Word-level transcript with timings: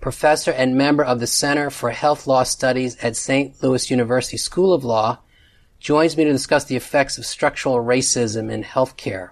professor 0.00 0.52
and 0.52 0.76
member 0.76 1.04
of 1.04 1.20
the 1.20 1.26
Center 1.26 1.70
for 1.70 1.90
Health 1.90 2.26
Law 2.26 2.44
Studies 2.44 2.96
at 3.02 3.16
St. 3.16 3.60
Louis 3.62 3.90
University 3.90 4.36
School 4.36 4.72
of 4.72 4.84
Law, 4.84 5.18
joins 5.80 6.16
me 6.16 6.24
to 6.24 6.32
discuss 6.32 6.64
the 6.64 6.76
effects 6.76 7.18
of 7.18 7.26
structural 7.26 7.76
racism 7.76 8.50
in 8.50 8.62
healthcare. 8.62 9.30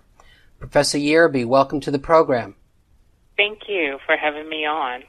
Professor 0.58 0.98
Yearby, 0.98 1.44
welcome 1.44 1.80
to 1.80 1.90
the 1.90 1.98
program. 1.98 2.56
Thank 3.36 3.68
you 3.68 3.98
for 4.06 4.16
having 4.16 4.48
me 4.48 4.64
on. 4.64 5.04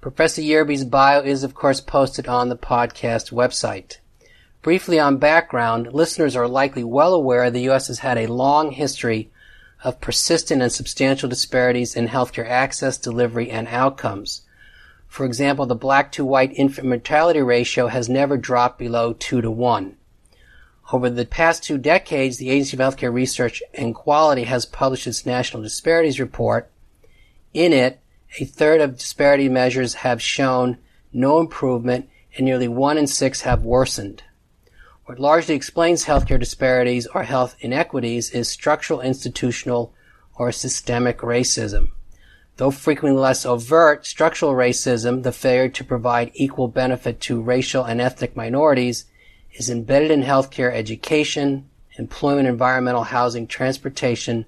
Professor 0.00 0.42
Yearby's 0.42 0.84
bio 0.84 1.20
is, 1.20 1.44
of 1.44 1.54
course, 1.54 1.80
posted 1.80 2.28
on 2.28 2.48
the 2.48 2.56
podcast 2.56 3.32
website. 3.32 3.98
Briefly 4.62 5.00
on 5.00 5.16
background, 5.16 5.92
listeners 5.92 6.36
are 6.36 6.46
likely 6.46 6.84
well 6.84 7.14
aware 7.14 7.50
the 7.50 7.62
U.S. 7.62 7.88
has 7.88 8.00
had 8.00 8.18
a 8.18 8.26
long 8.26 8.70
history 8.70 9.30
of 9.82 10.00
persistent 10.00 10.62
and 10.62 10.70
substantial 10.70 11.28
disparities 11.28 11.96
in 11.96 12.08
healthcare 12.08 12.48
access, 12.48 12.96
delivery, 12.96 13.50
and 13.50 13.66
outcomes. 13.68 14.42
For 15.12 15.26
example, 15.26 15.66
the 15.66 15.74
black 15.74 16.10
to 16.12 16.24
white 16.24 16.54
infant 16.54 16.88
mortality 16.88 17.42
ratio 17.42 17.88
has 17.88 18.08
never 18.08 18.38
dropped 18.38 18.78
below 18.78 19.12
2 19.12 19.42
to 19.42 19.50
1. 19.50 19.96
Over 20.90 21.10
the 21.10 21.26
past 21.26 21.62
two 21.62 21.76
decades, 21.76 22.38
the 22.38 22.48
Agency 22.48 22.78
of 22.78 22.80
Healthcare 22.80 23.12
Research 23.12 23.62
and 23.74 23.94
Quality 23.94 24.44
has 24.44 24.64
published 24.64 25.06
its 25.06 25.26
National 25.26 25.62
Disparities 25.62 26.18
Report. 26.18 26.70
In 27.52 27.74
it, 27.74 28.00
a 28.40 28.46
third 28.46 28.80
of 28.80 28.96
disparity 28.96 29.50
measures 29.50 29.96
have 29.96 30.22
shown 30.22 30.78
no 31.12 31.40
improvement 31.40 32.08
and 32.34 32.46
nearly 32.46 32.66
one 32.66 32.96
in 32.96 33.06
six 33.06 33.42
have 33.42 33.62
worsened. 33.64 34.22
What 35.04 35.18
largely 35.18 35.54
explains 35.54 36.06
healthcare 36.06 36.40
disparities 36.40 37.06
or 37.08 37.24
health 37.24 37.54
inequities 37.60 38.30
is 38.30 38.48
structural, 38.48 39.02
institutional, 39.02 39.92
or 40.36 40.52
systemic 40.52 41.18
racism. 41.18 41.90
Though 42.56 42.70
frequently 42.70 43.20
less 43.20 43.46
overt, 43.46 44.06
structural 44.06 44.52
racism, 44.52 45.22
the 45.22 45.32
failure 45.32 45.68
to 45.70 45.84
provide 45.84 46.30
equal 46.34 46.68
benefit 46.68 47.20
to 47.22 47.40
racial 47.40 47.84
and 47.84 48.00
ethnic 48.00 48.36
minorities, 48.36 49.06
is 49.54 49.70
embedded 49.70 50.10
in 50.10 50.22
healthcare 50.22 50.72
education, 50.72 51.68
employment, 51.98 52.48
environmental 52.48 53.04
housing, 53.04 53.46
transportation, 53.46 54.44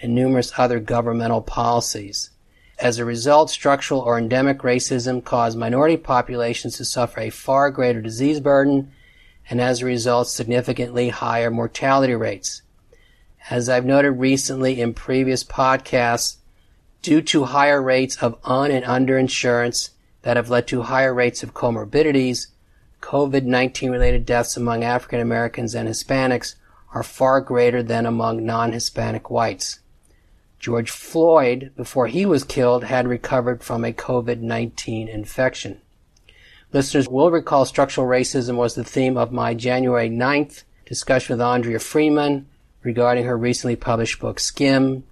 and 0.00 0.14
numerous 0.14 0.52
other 0.56 0.80
governmental 0.80 1.42
policies. 1.42 2.30
As 2.78 2.98
a 2.98 3.04
result, 3.04 3.50
structural 3.50 4.00
or 4.00 4.18
endemic 4.18 4.58
racism 4.60 5.22
cause 5.24 5.54
minority 5.54 5.96
populations 5.96 6.76
to 6.76 6.84
suffer 6.84 7.20
a 7.20 7.30
far 7.30 7.70
greater 7.70 8.02
disease 8.02 8.40
burden 8.40 8.90
and 9.48 9.60
as 9.60 9.82
a 9.82 9.86
result, 9.86 10.28
significantly 10.28 11.10
higher 11.10 11.50
mortality 11.50 12.14
rates. 12.14 12.62
As 13.50 13.68
I've 13.68 13.84
noted 13.84 14.12
recently 14.12 14.80
in 14.80 14.94
previous 14.94 15.44
podcasts, 15.44 16.36
due 17.04 17.20
to 17.20 17.44
higher 17.44 17.82
rates 17.82 18.16
of 18.22 18.38
un 18.44 18.70
and 18.70 18.82
underinsurance 18.86 19.90
that 20.22 20.38
have 20.38 20.48
led 20.48 20.66
to 20.66 20.80
higher 20.80 21.12
rates 21.12 21.42
of 21.42 21.52
comorbidities, 21.52 22.46
COVID-19 23.02 23.90
related 23.90 24.24
deaths 24.24 24.56
among 24.56 24.82
African 24.82 25.20
Americans 25.20 25.74
and 25.74 25.86
Hispanics 25.86 26.54
are 26.94 27.02
far 27.02 27.42
greater 27.42 27.82
than 27.82 28.06
among 28.06 28.46
non-Hispanic 28.46 29.28
whites. 29.30 29.80
George 30.58 30.90
Floyd, 30.90 31.72
before 31.76 32.06
he 32.06 32.24
was 32.24 32.42
killed, 32.42 32.84
had 32.84 33.06
recovered 33.06 33.62
from 33.62 33.84
a 33.84 33.92
COVID-19 33.92 35.06
infection. 35.12 35.82
Listeners 36.72 37.06
will 37.06 37.30
recall 37.30 37.66
structural 37.66 38.06
racism 38.06 38.56
was 38.56 38.76
the 38.76 38.82
theme 38.82 39.18
of 39.18 39.30
my 39.30 39.52
January 39.52 40.08
9th 40.08 40.62
discussion 40.86 41.34
with 41.34 41.42
Andrea 41.42 41.80
Freeman 41.80 42.46
regarding 42.82 43.24
her 43.24 43.36
recently 43.36 43.76
published 43.76 44.20
book, 44.20 44.40
Skim, 44.40 45.04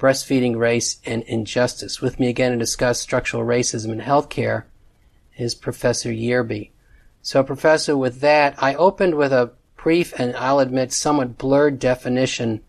breastfeeding, 0.00 0.56
race, 0.56 0.98
and 1.04 1.22
injustice. 1.24 2.00
With 2.00 2.18
me 2.18 2.28
again 2.28 2.52
to 2.52 2.58
discuss 2.58 2.98
structural 2.98 3.44
racism 3.44 3.92
in 3.92 4.00
healthcare 4.00 4.64
is 5.36 5.54
Professor 5.54 6.10
Yearby. 6.10 6.70
So, 7.22 7.44
Professor, 7.44 7.96
with 7.96 8.20
that, 8.20 8.54
I 8.58 8.74
opened 8.74 9.14
with 9.14 9.32
a 9.32 9.52
brief 9.76 10.18
and 10.18 10.34
I'll 10.36 10.58
admit 10.58 10.92
somewhat 10.92 11.38
blurred 11.38 11.78
definition 11.78 12.62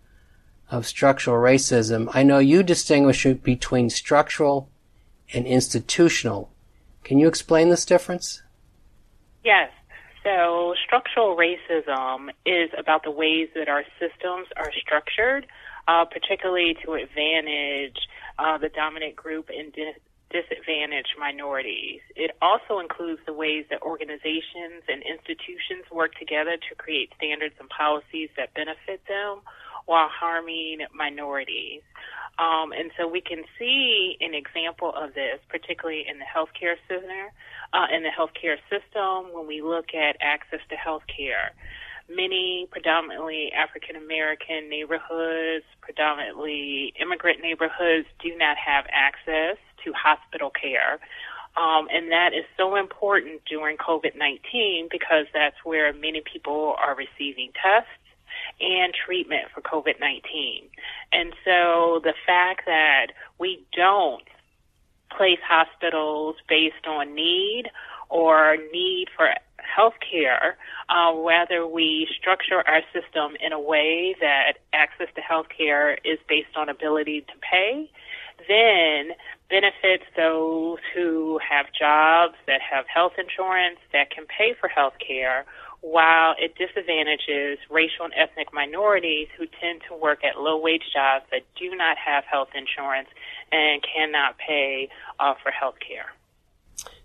of 0.69 0.85
structural 0.85 1.37
racism. 1.37 2.09
I 2.13 2.23
know 2.23 2.39
you 2.39 2.63
distinguish 2.63 3.25
between 3.25 3.89
structural 3.89 4.69
and 5.33 5.45
institutional. 5.45 6.51
Can 7.03 7.17
you 7.17 7.27
explain 7.27 7.69
this 7.69 7.85
difference? 7.85 8.41
Yes. 9.43 9.71
So, 10.23 10.75
structural 10.85 11.35
racism 11.35 12.29
is 12.45 12.69
about 12.77 13.03
the 13.03 13.11
ways 13.11 13.49
that 13.55 13.67
our 13.67 13.83
systems 13.99 14.47
are 14.55 14.71
structured 14.79 15.47
uh, 15.87 16.05
particularly 16.05 16.75
to 16.85 16.93
advantage 16.93 17.97
uh, 18.39 18.57
the 18.57 18.69
dominant 18.69 19.15
group 19.15 19.49
and 19.49 19.73
dis- 19.73 19.95
minorities. 21.19 21.99
It 22.15 22.31
also 22.41 22.79
includes 22.79 23.21
the 23.25 23.33
ways 23.33 23.65
that 23.69 23.81
organizations 23.81 24.83
and 24.87 25.03
institutions 25.03 25.83
work 25.91 26.15
together 26.15 26.55
to 26.69 26.75
create 26.75 27.11
standards 27.17 27.55
and 27.59 27.69
policies 27.69 28.29
that 28.37 28.53
benefit 28.53 29.01
them 29.07 29.41
while 29.85 30.09
harming 30.09 30.79
minorities. 30.93 31.81
Um, 32.39 32.71
and 32.71 32.91
so 32.97 33.07
we 33.07 33.21
can 33.21 33.43
see 33.59 34.17
an 34.21 34.33
example 34.33 34.93
of 34.95 35.13
this, 35.13 35.39
particularly 35.49 36.05
in 36.09 36.17
the 36.17 36.25
healthcare 36.25 36.75
center, 36.87 37.31
uh, 37.73 37.87
in 37.93 38.03
the 38.03 38.09
healthcare 38.09 38.57
system, 38.69 39.33
when 39.33 39.47
we 39.47 39.61
look 39.61 39.93
at 39.93 40.15
access 40.21 40.59
to 40.69 40.75
healthcare 40.75 41.51
many 42.15 42.67
predominantly 42.71 43.51
African 43.53 43.95
American 43.95 44.69
neighborhoods, 44.69 45.65
predominantly 45.81 46.93
immigrant 46.99 47.41
neighborhoods, 47.41 48.07
do 48.21 48.35
not 48.37 48.57
have 48.57 48.85
access 48.91 49.57
to 49.83 49.93
hospital 49.93 50.49
care. 50.49 50.99
Um, 51.57 51.87
and 51.91 52.11
that 52.11 52.31
is 52.33 52.45
so 52.57 52.75
important 52.75 53.41
during 53.45 53.77
COVID 53.77 54.15
19 54.17 54.87
because 54.89 55.25
that's 55.33 55.57
where 55.63 55.93
many 55.93 56.21
people 56.21 56.75
are 56.79 56.95
receiving 56.95 57.51
tests 57.61 57.91
and 58.59 58.93
treatment 58.93 59.43
for 59.53 59.61
COVID 59.61 59.99
19. 59.99 60.63
And 61.11 61.33
so 61.45 62.01
the 62.03 62.13
fact 62.25 62.65
that 62.65 63.07
we 63.37 63.65
don't 63.75 64.23
place 65.15 65.39
hospitals 65.47 66.35
based 66.47 66.87
on 66.87 67.13
need 67.13 67.69
or 68.09 68.57
need 68.71 69.07
for 69.15 69.33
health 69.57 69.93
care, 69.99 70.57
uh, 70.89 71.13
whether 71.13 71.65
we 71.65 72.07
structure 72.19 72.63
our 72.67 72.81
system 72.93 73.35
in 73.39 73.53
a 73.53 73.59
way 73.59 74.15
that 74.19 74.57
access 74.73 75.07
to 75.15 75.21
health 75.21 75.47
care 75.55 75.97
is 76.03 76.19
based 76.27 76.55
on 76.55 76.69
ability 76.69 77.21
to 77.21 77.33
pay, 77.39 77.89
then 78.47 79.15
benefits 79.49 80.03
those 80.15 80.79
who 80.93 81.39
have 81.47 81.67
jobs 81.77 82.35
that 82.47 82.61
have 82.61 82.85
health 82.87 83.13
insurance 83.17 83.79
that 83.93 84.09
can 84.09 84.25
pay 84.25 84.53
for 84.59 84.67
health 84.67 84.93
care 85.05 85.45
while 85.81 86.35
it 86.37 86.55
disadvantages 86.55 87.57
racial 87.69 88.05
and 88.05 88.13
ethnic 88.15 88.53
minorities 88.53 89.27
who 89.37 89.45
tend 89.59 89.81
to 89.89 89.95
work 89.95 90.23
at 90.23 90.39
low 90.39 90.57
wage 90.57 90.83
jobs 90.93 91.25
that 91.31 91.41
do 91.59 91.75
not 91.75 91.97
have 91.97 92.23
health 92.23 92.49
insurance 92.53 93.09
and 93.51 93.81
cannot 93.83 94.37
pay 94.37 94.89
uh, 95.19 95.33
for 95.41 95.51
health 95.51 95.75
care. 95.85 96.13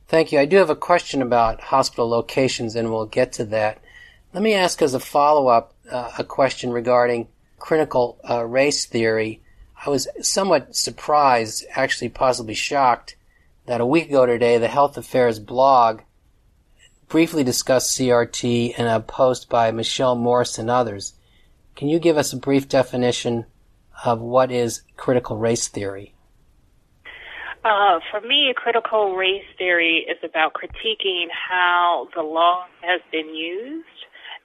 Thank 0.09 0.31
you. 0.31 0.38
I 0.38 0.44
do 0.44 0.58
have 0.58 0.70
a 0.70 0.76
question 0.76 1.20
about 1.20 1.61
hospital 1.61 2.08
locations, 2.08 2.76
and 2.76 2.93
we'll 2.93 3.06
get 3.06 3.32
to 3.34 3.44
that. 3.46 3.81
Let 4.32 4.43
me 4.43 4.55
ask 4.55 4.81
as 4.82 4.94
a 4.94 5.00
follow 5.00 5.49
up 5.49 5.75
uh, 5.90 6.12
a 6.19 6.25
question 6.25 6.70
regarding 6.70 7.28
critical 7.58 8.19
uh, 8.28 8.44
race 8.44 8.84
theory. 8.87 9.40
I 9.84 9.90
was 9.90 10.06
somewhat 10.20 10.76
surprised, 10.76 11.64
actually 11.75 12.11
possibly 12.11 12.55
shocked, 12.55 13.17
that 13.67 13.81
a 13.81 13.87
week 13.87 14.08
ago 14.08 14.26
today, 14.26 14.58
the 14.58 14.69
Health 14.69 14.96
Affairs 14.96 15.38
blog 15.38 16.02
briefly 17.08 17.44
discussed 17.44 17.99
CRT 17.99 18.79
in 18.79 18.87
a 18.87 19.00
post 19.00 19.49
by 19.49 19.70
Michelle 19.70 20.17
Morris 20.17 20.58
and 20.58 20.70
others. 20.70 21.14
Can 21.75 21.88
you 21.88 21.99
give 21.99 22.17
us 22.17 22.32
a 22.32 22.38
brief 22.38 22.69
definition 22.69 23.47
of 24.05 24.20
what 24.20 24.50
is 24.50 24.82
critical 24.97 25.37
race 25.37 25.69
theory? 25.69 26.14
Uh, 27.64 27.99
for 28.11 28.20
me, 28.20 28.53
critical 28.56 29.17
race 29.17 29.44
theory 29.58 30.06
is 30.08 30.19
about 30.23 30.55
critiquing 30.55 31.26
how 31.31 32.08
the 32.14 32.23
law 32.23 32.64
has 32.82 33.00
been 33.11 33.35
used 33.35 33.87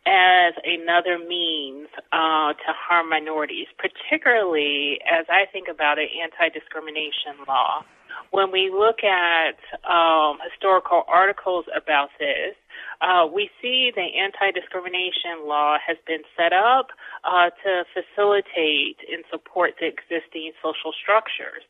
as 0.06 0.54
another 0.66 1.20
means 1.20 1.88
uh, 2.12 2.54
to 2.54 2.74
harm 2.74 3.10
minorities, 3.10 3.68
particularly 3.78 5.00
as 5.10 5.26
I 5.30 5.46
think 5.52 5.68
about 5.68 6.00
an 6.00 6.08
anti 6.24 6.50
discrimination 6.58 7.46
law 7.48 7.86
when 8.32 8.52
we 8.52 8.72
look 8.72 9.04
at 9.04 9.60
um, 9.84 10.40
historical 10.50 11.04
articles 11.08 11.66
about 11.76 12.10
this, 12.18 12.56
uh, 13.02 13.28
we 13.28 13.50
see 13.62 13.92
the 13.94 14.02
anti-discrimination 14.02 15.46
law 15.46 15.78
has 15.86 15.98
been 16.08 16.22
set 16.38 16.54
up 16.54 16.88
uh, 17.26 17.50
to 17.64 17.84
facilitate 17.94 18.98
and 19.12 19.24
support 19.30 19.74
the 19.80 19.88
existing 19.88 20.52
social 20.64 20.94
structures. 21.02 21.64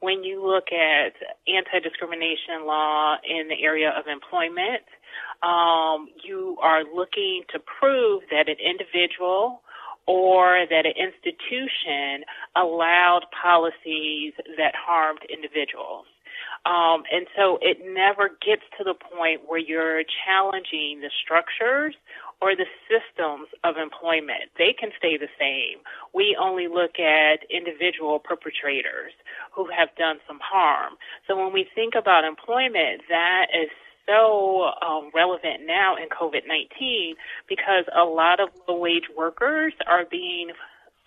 When 0.00 0.24
you 0.24 0.44
look 0.44 0.68
at 0.72 1.14
anti-discrimination 1.46 2.66
law 2.66 3.16
in 3.22 3.48
the 3.48 3.62
area 3.62 3.90
of 3.90 4.06
employment, 4.06 4.82
um, 5.42 6.08
you 6.24 6.56
are 6.62 6.82
looking 6.82 7.42
to 7.52 7.60
prove 7.60 8.22
that 8.30 8.48
an 8.48 8.56
individual 8.58 9.62
or 10.08 10.64
that 10.70 10.86
an 10.86 10.96
institution 10.96 12.24
allowed 12.56 13.28
policies 13.30 14.32
that 14.56 14.72
harmed 14.74 15.20
individuals. 15.28 16.06
Um, 16.64 17.04
and 17.12 17.26
so 17.36 17.58
it 17.60 17.78
never 17.84 18.30
gets 18.40 18.62
to 18.78 18.84
the 18.84 18.94
point 18.94 19.42
where 19.46 19.60
you're 19.60 20.02
challenging 20.24 21.00
the 21.00 21.10
structures 21.22 21.94
or 22.40 22.56
the 22.56 22.66
systems 22.88 23.48
of 23.64 23.76
employment. 23.76 24.48
They 24.56 24.72
can 24.72 24.90
stay 24.96 25.18
the 25.18 25.30
same. 25.38 25.84
We 26.14 26.36
only 26.40 26.68
look 26.68 26.98
at 26.98 27.44
individual 27.50 28.18
perpetrators 28.18 29.12
who 29.54 29.68
have 29.76 29.94
done 29.98 30.18
some 30.26 30.40
harm. 30.40 30.94
So 31.26 31.36
when 31.36 31.52
we 31.52 31.68
think 31.74 31.94
about 31.94 32.24
employment, 32.24 33.02
that 33.08 33.46
is 33.52 33.70
so 34.08 34.70
um, 34.80 35.10
relevant 35.14 35.66
now 35.66 35.96
in 35.96 36.08
COVID-19 36.08 37.12
because 37.48 37.84
a 37.94 38.04
lot 38.04 38.40
of 38.40 38.48
low 38.66 38.78
wage 38.78 39.08
workers 39.16 39.74
are 39.86 40.04
being 40.10 40.48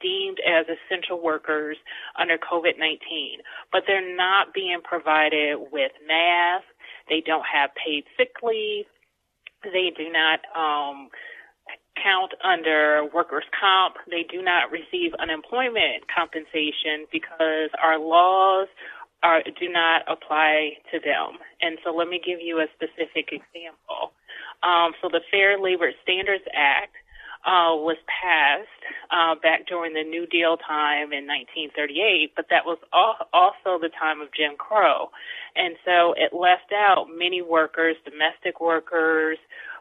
deemed 0.01 0.39
as 0.47 0.65
essential 0.69 1.21
workers 1.21 1.77
under 2.19 2.37
COVID-19, 2.37 3.41
but 3.71 3.83
they're 3.87 4.15
not 4.15 4.53
being 4.53 4.79
provided 4.83 5.57
with 5.71 5.91
masks. 6.07 6.67
They 7.09 7.21
don't 7.25 7.45
have 7.51 7.71
paid 7.75 8.03
sick 8.17 8.31
leave. 8.43 8.85
They 9.63 9.91
do 9.95 10.11
not 10.11 10.39
um, 10.55 11.09
count 12.01 12.33
under 12.43 13.05
workers' 13.13 13.45
comp. 13.59 13.95
They 14.09 14.23
do 14.29 14.41
not 14.41 14.71
receive 14.71 15.13
unemployment 15.19 16.05
compensation 16.13 17.05
because 17.11 17.69
our 17.81 17.99
laws 17.99 18.67
are, 19.23 19.43
do 19.43 19.69
not 19.69 20.03
apply 20.07 20.77
to 20.91 20.99
them. 20.99 21.37
And 21.61 21.77
so 21.83 21.95
let 21.95 22.07
me 22.07 22.21
give 22.23 22.39
you 22.41 22.59
a 22.59 22.67
specific 22.75 23.29
example. 23.31 24.13
Um, 24.63 24.93
so 25.01 25.09
the 25.09 25.21
Fair 25.29 25.59
Labor 25.59 25.91
Standards 26.03 26.43
Act 26.53 26.95
uh, 27.45 27.73
was 27.73 27.97
passed 28.05 28.69
uh, 29.09 29.35
back 29.41 29.65
during 29.67 29.93
the 29.93 30.03
New 30.03 30.27
Deal 30.27 30.57
time 30.57 31.11
in 31.13 31.25
1938, 31.25 32.33
but 32.35 32.45
that 32.49 32.65
was 32.65 32.77
also 32.93 33.81
the 33.81 33.89
time 33.97 34.21
of 34.21 34.29
Jim 34.33 34.53
Crow. 34.57 35.09
And 35.55 35.75
so 35.83 36.13
it 36.13 36.33
left 36.33 36.71
out 36.73 37.07
many 37.09 37.41
workers, 37.41 37.95
domestic 38.05 38.61
workers, 38.61 39.37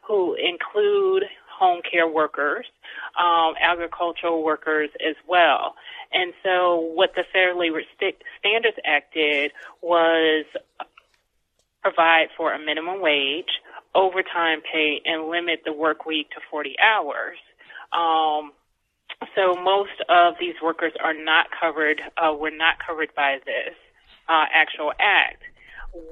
who 0.06 0.34
include 0.34 1.24
home 1.60 1.82
care 1.84 2.08
workers, 2.08 2.64
um, 3.20 3.52
agricultural 3.60 4.42
workers 4.42 4.88
as 5.06 5.14
well. 5.28 5.74
What 7.00 7.14
the 7.14 7.24
Fair 7.32 7.54
Labor 7.54 7.80
Standards 7.96 8.76
Act 8.84 9.14
did 9.14 9.52
was 9.80 10.44
provide 11.80 12.26
for 12.36 12.52
a 12.52 12.58
minimum 12.58 13.00
wage, 13.00 13.48
overtime 13.94 14.60
pay, 14.60 15.00
and 15.06 15.30
limit 15.30 15.62
the 15.64 15.72
work 15.72 16.04
week 16.04 16.28
to 16.32 16.42
40 16.50 16.76
hours. 16.78 17.38
Um, 17.94 18.52
so 19.34 19.54
most 19.54 19.96
of 20.10 20.34
these 20.38 20.56
workers 20.62 20.92
are 21.02 21.14
not 21.14 21.46
covered, 21.58 22.02
uh, 22.18 22.34
were 22.34 22.50
not 22.50 22.76
covered 22.86 23.14
by 23.14 23.38
this 23.46 23.74
uh, 24.28 24.44
actual 24.52 24.92
act. 25.00 25.42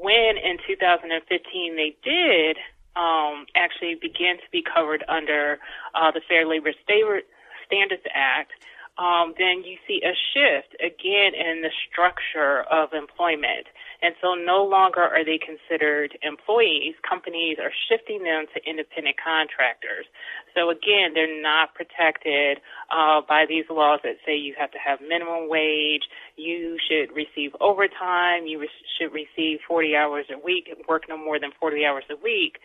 When 0.01 0.39
in 0.43 0.57
2015 0.67 1.77
they 1.77 1.97
did 2.03 2.57
um, 2.97 3.45
actually 3.55 3.97
begin 4.01 4.39
to 4.39 4.51
be 4.51 4.63
covered 4.63 5.05
under 5.07 5.59
uh, 5.95 6.13
the 6.13 6.23
Fair 6.27 6.47
Labor 6.47 6.73
Standards 6.83 8.05
Act, 8.15 8.53
um, 8.99 9.33
then 9.39 9.63
you 9.63 9.79
see 9.87 10.03
a 10.03 10.11
shift 10.35 10.75
again 10.83 11.31
in 11.35 11.63
the 11.63 11.71
structure 11.87 12.67
of 12.67 12.93
employment. 12.93 13.71
And 14.03 14.15
so 14.21 14.35
no 14.35 14.65
longer 14.65 15.03
are 15.03 15.25
they 15.25 15.39
considered 15.39 16.19
employees. 16.23 16.95
Companies 17.09 17.59
are 17.63 17.71
shifting 17.89 18.23
them 18.23 18.47
to 18.55 18.59
independent 18.69 19.17
contractors. 19.23 20.07
So 20.55 20.71
again, 20.71 21.15
they're 21.15 21.31
not 21.41 21.75
protected 21.75 22.59
uh, 22.91 23.23
by 23.23 23.47
these 23.49 23.65
laws 23.71 24.01
that 24.03 24.19
say 24.27 24.37
you 24.37 24.55
have 24.59 24.71
to 24.73 24.79
have 24.79 24.99
minimum 25.01 25.49
wage, 25.49 26.11
you 26.37 26.79
should 26.83 27.15
receive 27.15 27.55
overtime, 27.61 28.47
you 28.47 28.59
re- 28.61 28.83
should 28.99 29.13
receive 29.13 29.61
40 29.67 29.95
hours 29.95 30.27
a 30.31 30.39
week, 30.39 30.71
work 30.89 31.05
no 31.09 31.17
more 31.17 31.39
than 31.39 31.51
40 31.59 31.85
hours 31.85 32.05
a 32.11 32.17
week. 32.17 32.59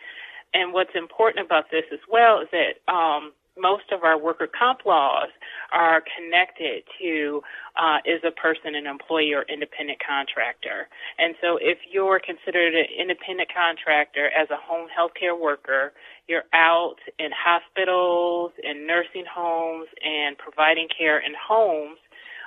And 0.52 0.72
what's 0.72 0.94
important 0.94 1.46
about 1.46 1.70
this 1.70 1.84
as 1.92 1.98
well 2.10 2.40
is 2.40 2.48
that 2.50 2.78
um, 2.92 3.32
most 3.58 3.90
of 3.92 4.02
our 4.02 4.18
worker 4.18 4.46
comp 4.46 4.84
laws 4.86 5.28
are 5.74 6.02
connected 6.16 6.84
to 7.00 7.42
uh, 7.76 7.98
is 8.06 8.22
a 8.24 8.30
person 8.30 8.74
an 8.74 8.86
employee 8.86 9.34
or 9.34 9.42
independent 9.50 9.98
contractor. 9.98 10.88
And 11.18 11.34
so 11.42 11.58
if 11.60 11.78
you're 11.90 12.20
considered 12.20 12.74
an 12.74 12.86
independent 12.96 13.50
contractor 13.52 14.30
as 14.30 14.48
a 14.50 14.56
home 14.56 14.88
health 14.88 15.12
care 15.18 15.34
worker, 15.34 15.92
you're 16.28 16.46
out 16.54 16.96
in 17.18 17.30
hospitals, 17.34 18.52
in 18.62 18.86
nursing 18.86 19.26
homes, 19.26 19.88
and 20.02 20.38
providing 20.38 20.88
care 20.88 21.18
in 21.18 21.34
homes 21.34 21.98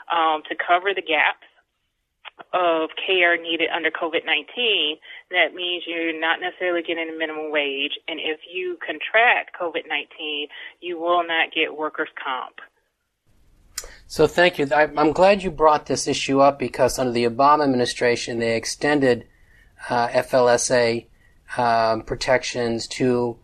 um, 0.07 0.41
to 0.50 0.56
cover 0.56 0.94
the 0.95 1.03
gaps 1.03 1.45
of 2.53 2.89
care 3.06 3.35
needed 3.41 3.69
under 3.75 3.89
COVID-19, 3.89 5.00
that 5.31 5.53
means 5.53 5.83
you're 5.88 6.18
not 6.18 6.39
necessarily 6.39 6.81
getting 6.81 7.09
a 7.09 7.18
minimum 7.18 7.51
wage. 7.51 7.97
And 8.07 8.19
if 8.19 8.39
you 8.51 8.77
contract 8.85 9.57
COVID-19, 9.59 10.47
you 10.80 11.00
will 11.00 11.25
not 11.27 11.51
get 11.53 11.75
workers' 11.75 12.09
comp. 12.23 12.62
So 14.07 14.25
thank 14.25 14.57
you. 14.57 14.68
I'm 14.74 15.12
glad 15.12 15.44
you 15.44 15.51
brought 15.51 15.86
this 15.86 16.07
issue 16.07 16.39
up 16.39 16.57
because 16.57 16.98
under 16.98 17.12
the 17.12 17.25
Obama 17.25 17.63
administration, 17.63 18.39
they 18.39 18.56
extended 18.56 19.27
uh, 19.89 20.07
FLSA 20.07 21.06
um, 21.57 22.01
protections 22.04 22.88
to 22.88 23.38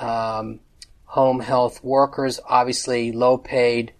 um, 0.00 0.60
home 1.04 1.40
health 1.40 1.82
workers, 1.82 2.40
obviously 2.48 3.10
low 3.10 3.38
paid, 3.38 3.92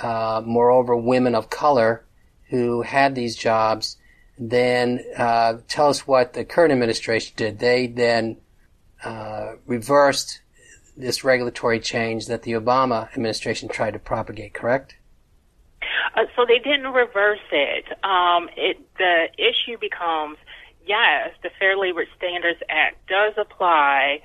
uh, 0.00 0.42
moreover 0.44 0.96
women 0.96 1.34
of 1.34 1.50
color 1.50 2.04
who 2.50 2.82
had 2.82 3.14
these 3.14 3.36
jobs 3.36 3.96
then 4.38 5.04
uh, 5.16 5.54
tell 5.66 5.88
us 5.88 6.06
what 6.06 6.32
the 6.32 6.44
current 6.44 6.72
administration 6.72 7.34
did. 7.36 7.58
They 7.58 7.88
then 7.88 8.36
uh, 9.02 9.54
reversed 9.66 10.40
this 10.96 11.24
regulatory 11.24 11.80
change 11.80 12.26
that 12.26 12.42
the 12.42 12.52
Obama 12.52 13.10
administration 13.12 13.68
tried 13.68 13.92
to 13.92 13.98
propagate, 13.98 14.54
correct? 14.54 14.94
Uh, 16.14 16.24
so 16.36 16.44
they 16.46 16.58
didn't 16.58 16.92
reverse 16.92 17.46
it. 17.52 17.84
Um, 18.04 18.48
it. 18.56 18.78
The 18.98 19.28
issue 19.36 19.78
becomes, 19.78 20.38
yes, 20.86 21.30
the 21.42 21.50
Fair 21.58 21.76
Labor 21.76 22.04
Standards 22.16 22.60
Act 22.68 23.06
does 23.08 23.34
apply 23.36 24.20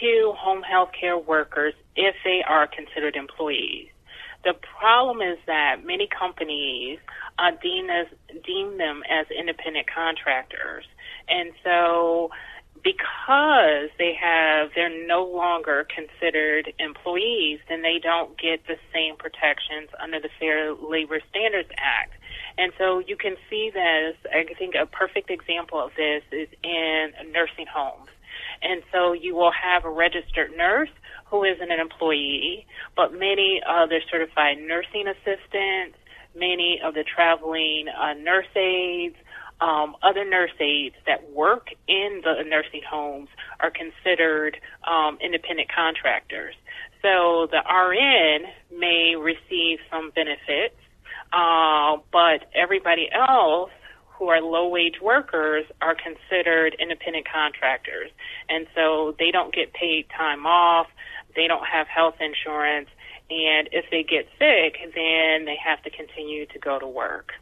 to 0.00 0.32
home 0.36 0.62
health 0.62 0.90
care 0.98 1.18
workers 1.18 1.74
if 1.96 2.14
they 2.24 2.42
are 2.46 2.66
considered 2.66 3.16
employees. 3.16 3.88
The 4.44 4.54
problem 4.78 5.20
is 5.20 5.38
that 5.46 5.84
many 5.84 6.06
companies 6.06 6.98
uh, 7.38 7.50
deem 7.62 7.90
as 7.90 8.06
deem 8.46 8.78
them 8.78 9.02
as 9.10 9.26
independent 9.36 9.86
contractors, 9.92 10.84
and 11.28 11.52
so 11.64 12.30
because 12.88 13.90
they 13.98 14.14
have 14.18 14.70
they're 14.74 15.06
no 15.06 15.22
longer 15.22 15.86
considered 15.94 16.72
employees, 16.78 17.60
then 17.68 17.82
they 17.82 17.98
don't 18.02 18.38
get 18.38 18.66
the 18.66 18.76
same 18.94 19.14
protections 19.16 19.90
under 20.02 20.18
the 20.18 20.30
Fair 20.40 20.72
Labor 20.72 21.20
Standards 21.28 21.68
Act. 21.76 22.14
And 22.56 22.72
so 22.78 22.98
you 22.98 23.16
can 23.16 23.36
see 23.50 23.70
this. 23.70 24.16
I 24.32 24.54
think 24.58 24.74
a 24.74 24.86
perfect 24.86 25.30
example 25.30 25.78
of 25.78 25.90
this 25.96 26.22
is 26.32 26.48
in 26.62 27.12
nursing 27.30 27.66
homes. 27.70 28.08
And 28.62 28.82
so 28.90 29.12
you 29.12 29.36
will 29.36 29.52
have 29.52 29.84
a 29.84 29.90
registered 29.90 30.56
nurse 30.56 30.90
who 31.26 31.44
isn't 31.44 31.70
an 31.70 31.80
employee, 31.80 32.66
but 32.96 33.12
many 33.12 33.60
other 33.68 34.00
certified 34.10 34.56
nursing 34.58 35.06
assistants, 35.06 35.98
many 36.34 36.80
of 36.82 36.94
the 36.94 37.04
traveling 37.04 37.88
uh, 37.88 38.14
nurse 38.14 38.48
aides, 38.56 39.16
um, 39.60 39.96
other 40.02 40.24
nurse 40.24 40.52
aides 40.60 40.96
that 41.06 41.30
work 41.30 41.68
in 41.86 42.22
the 42.24 42.42
nursing 42.46 42.82
homes 42.88 43.28
are 43.60 43.70
considered 43.70 44.58
um, 44.86 45.18
independent 45.20 45.68
contractors. 45.74 46.54
So 47.02 47.48
the 47.50 47.62
RN 47.68 48.78
may 48.78 49.16
receive 49.16 49.78
some 49.90 50.10
benefits, 50.10 50.76
uh, 51.32 51.96
but 52.12 52.50
everybody 52.54 53.08
else 53.12 53.70
who 54.08 54.28
are 54.28 54.40
low 54.40 54.68
wage 54.68 55.00
workers 55.00 55.64
are 55.80 55.94
considered 55.94 56.74
independent 56.80 57.26
contractors. 57.32 58.10
And 58.48 58.66
so 58.74 59.14
they 59.18 59.30
don't 59.30 59.54
get 59.54 59.72
paid 59.74 60.06
time 60.16 60.44
off 60.44 60.88
they 61.38 61.46
don't 61.46 61.66
have 61.66 61.86
health 61.86 62.16
insurance, 62.20 62.88
and 63.30 63.68
if 63.72 63.84
they 63.90 64.02
get 64.02 64.26
sick, 64.38 64.76
then 64.94 65.44
they 65.44 65.56
have 65.62 65.82
to 65.84 65.90
continue 65.90 66.46
to 66.46 66.58
go 66.58 66.78
to 66.78 66.86
work. 66.86 67.32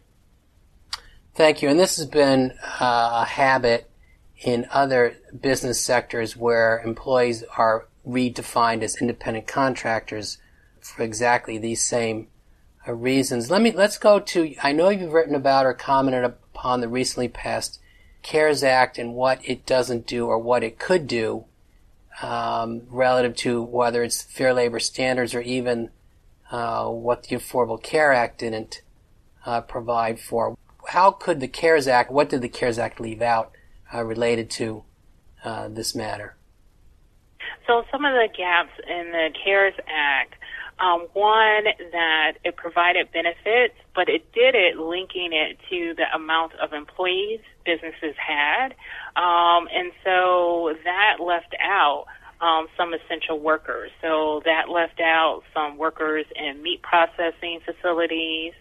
Thank 1.36 1.60
you. 1.60 1.68
And 1.68 1.78
this 1.78 1.98
has 1.98 2.06
been 2.06 2.54
uh, 2.80 3.20
a 3.22 3.24
habit 3.26 3.90
in 4.38 4.66
other 4.70 5.18
business 5.38 5.78
sectors 5.78 6.34
where 6.34 6.80
employees 6.82 7.44
are 7.58 7.88
redefined 8.08 8.82
as 8.82 8.96
independent 8.96 9.46
contractors 9.46 10.38
for 10.80 11.02
exactly 11.02 11.58
these 11.58 11.84
same 11.84 12.28
uh, 12.88 12.94
reasons. 12.94 13.50
Let 13.50 13.60
me 13.60 13.70
let's 13.70 13.98
go 13.98 14.18
to. 14.18 14.54
I 14.62 14.72
know 14.72 14.88
you've 14.88 15.12
written 15.12 15.34
about 15.34 15.66
or 15.66 15.74
commented 15.74 16.24
upon 16.24 16.80
the 16.80 16.88
recently 16.88 17.28
passed 17.28 17.80
CARES 18.22 18.64
Act 18.64 18.96
and 18.96 19.12
what 19.12 19.38
it 19.44 19.66
doesn't 19.66 20.06
do 20.06 20.28
or 20.28 20.38
what 20.38 20.64
it 20.64 20.78
could 20.78 21.06
do 21.06 21.44
um, 22.22 22.82
relative 22.88 23.36
to 23.36 23.62
whether 23.62 24.02
it's 24.02 24.22
fair 24.22 24.54
labor 24.54 24.80
standards 24.80 25.34
or 25.34 25.42
even 25.42 25.90
uh, 26.50 26.86
what 26.86 27.24
the 27.24 27.36
Affordable 27.36 27.82
Care 27.82 28.14
Act 28.14 28.38
didn't 28.38 28.80
uh, 29.44 29.60
provide 29.60 30.18
for. 30.18 30.56
How 30.88 31.10
could 31.10 31.40
the 31.40 31.48
CARES 31.48 31.88
Act? 31.88 32.10
What 32.10 32.28
did 32.28 32.42
the 32.42 32.48
CARES 32.48 32.78
Act 32.78 33.00
leave 33.00 33.22
out 33.22 33.52
uh, 33.92 34.04
related 34.04 34.50
to 34.50 34.84
uh, 35.44 35.68
this 35.68 35.94
matter? 35.94 36.36
So 37.66 37.84
some 37.90 38.04
of 38.04 38.12
the 38.12 38.28
gaps 38.36 38.72
in 38.88 39.10
the 39.12 39.30
CARES 39.44 39.74
Act 39.88 40.34
um, 40.78 41.06
one, 41.14 41.64
that 41.92 42.32
it 42.44 42.56
provided 42.56 43.10
benefits, 43.12 43.74
but 43.94 44.08
it 44.08 44.30
did 44.32 44.54
it 44.54 44.76
linking 44.76 45.32
it 45.32 45.58
to 45.70 45.94
the 45.94 46.04
amount 46.14 46.52
of 46.56 46.72
employees 46.72 47.40
businesses 47.64 48.14
had. 48.18 48.74
Um, 49.16 49.68
and 49.72 49.92
so 50.04 50.74
that 50.84 51.16
left 51.20 51.54
out 51.62 52.06
um, 52.40 52.68
some 52.76 52.92
essential 52.92 53.40
workers. 53.40 53.90
So 54.02 54.42
that 54.44 54.68
left 54.68 55.00
out 55.00 55.42
some 55.54 55.78
workers 55.78 56.26
in 56.36 56.62
meat 56.62 56.82
processing 56.82 57.60
facilities, 57.64 58.52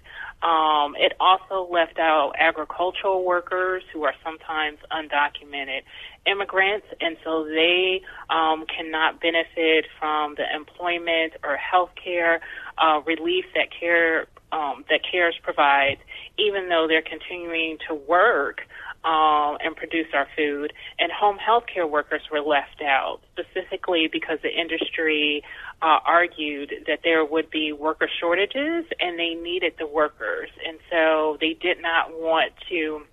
um, 0.42 0.96
it 0.98 1.14
also 1.20 1.68
left 1.72 1.98
out 1.98 2.34
agricultural 2.38 3.26
workers 3.26 3.84
who 3.92 4.04
are 4.04 4.14
sometimes 4.24 4.78
undocumented 4.92 5.82
immigrants, 6.26 6.86
and 7.02 7.18
so 7.24 7.46
they 7.46 8.02
um, 8.30 8.66
cannot 8.66 9.22
benefit 9.22 9.86
from 10.00 10.36
the 10.36 10.44
employment 10.54 11.34
or 11.44 11.56
health 11.58 11.92
care 12.02 12.42
uh, 12.78 13.02
relief 13.06 13.46
that 13.56 13.68
care 13.78 14.28
um, 14.52 14.86
that 14.90 15.02
CARES 15.10 15.36
provides, 15.42 16.00
even 16.38 16.70
though 16.70 16.88
they're 16.88 17.02
continuing 17.02 17.78
to 17.88 17.96
work 17.96 18.62
um, 19.04 19.58
and 19.64 19.76
produce 19.76 20.08
our 20.14 20.28
food. 20.36 20.74
And 20.98 21.12
home 21.12 21.38
health 21.38 21.66
care 21.72 21.86
workers 21.88 22.22
were 22.32 22.42
left 22.42 22.82
out, 22.82 23.20
specifically 23.34 24.10
because 24.12 24.40
the 24.42 24.50
industry 24.50 25.44
uh, 25.86 26.00
argued 26.04 26.74
that 26.88 27.02
there 27.04 27.24
would 27.24 27.52
be 27.52 27.72
worker 27.72 28.10
shortages 28.20 28.86
and 29.00 29.20
they 29.20 29.36
needed 29.36 29.74
the 29.78 29.86
workers. 29.86 30.50
And 30.68 30.80
so 30.90 31.38
they 31.40 31.54
did 31.54 31.80
not 31.80 32.10
want 32.10 32.54
to 32.70 33.04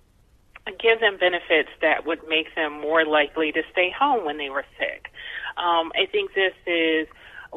give 0.79 0.99
them 0.99 1.17
benefits 1.19 1.69
that 1.81 2.07
would 2.07 2.27
make 2.27 2.55
them 2.55 2.81
more 2.81 3.05
likely 3.05 3.51
to 3.51 3.61
stay 3.71 3.93
home 3.95 4.25
when 4.25 4.39
they 4.39 4.49
were 4.49 4.65
sick. 4.79 5.11
Um, 5.55 5.91
I 5.93 6.07
think 6.11 6.33
this 6.33 6.53
is 6.65 7.07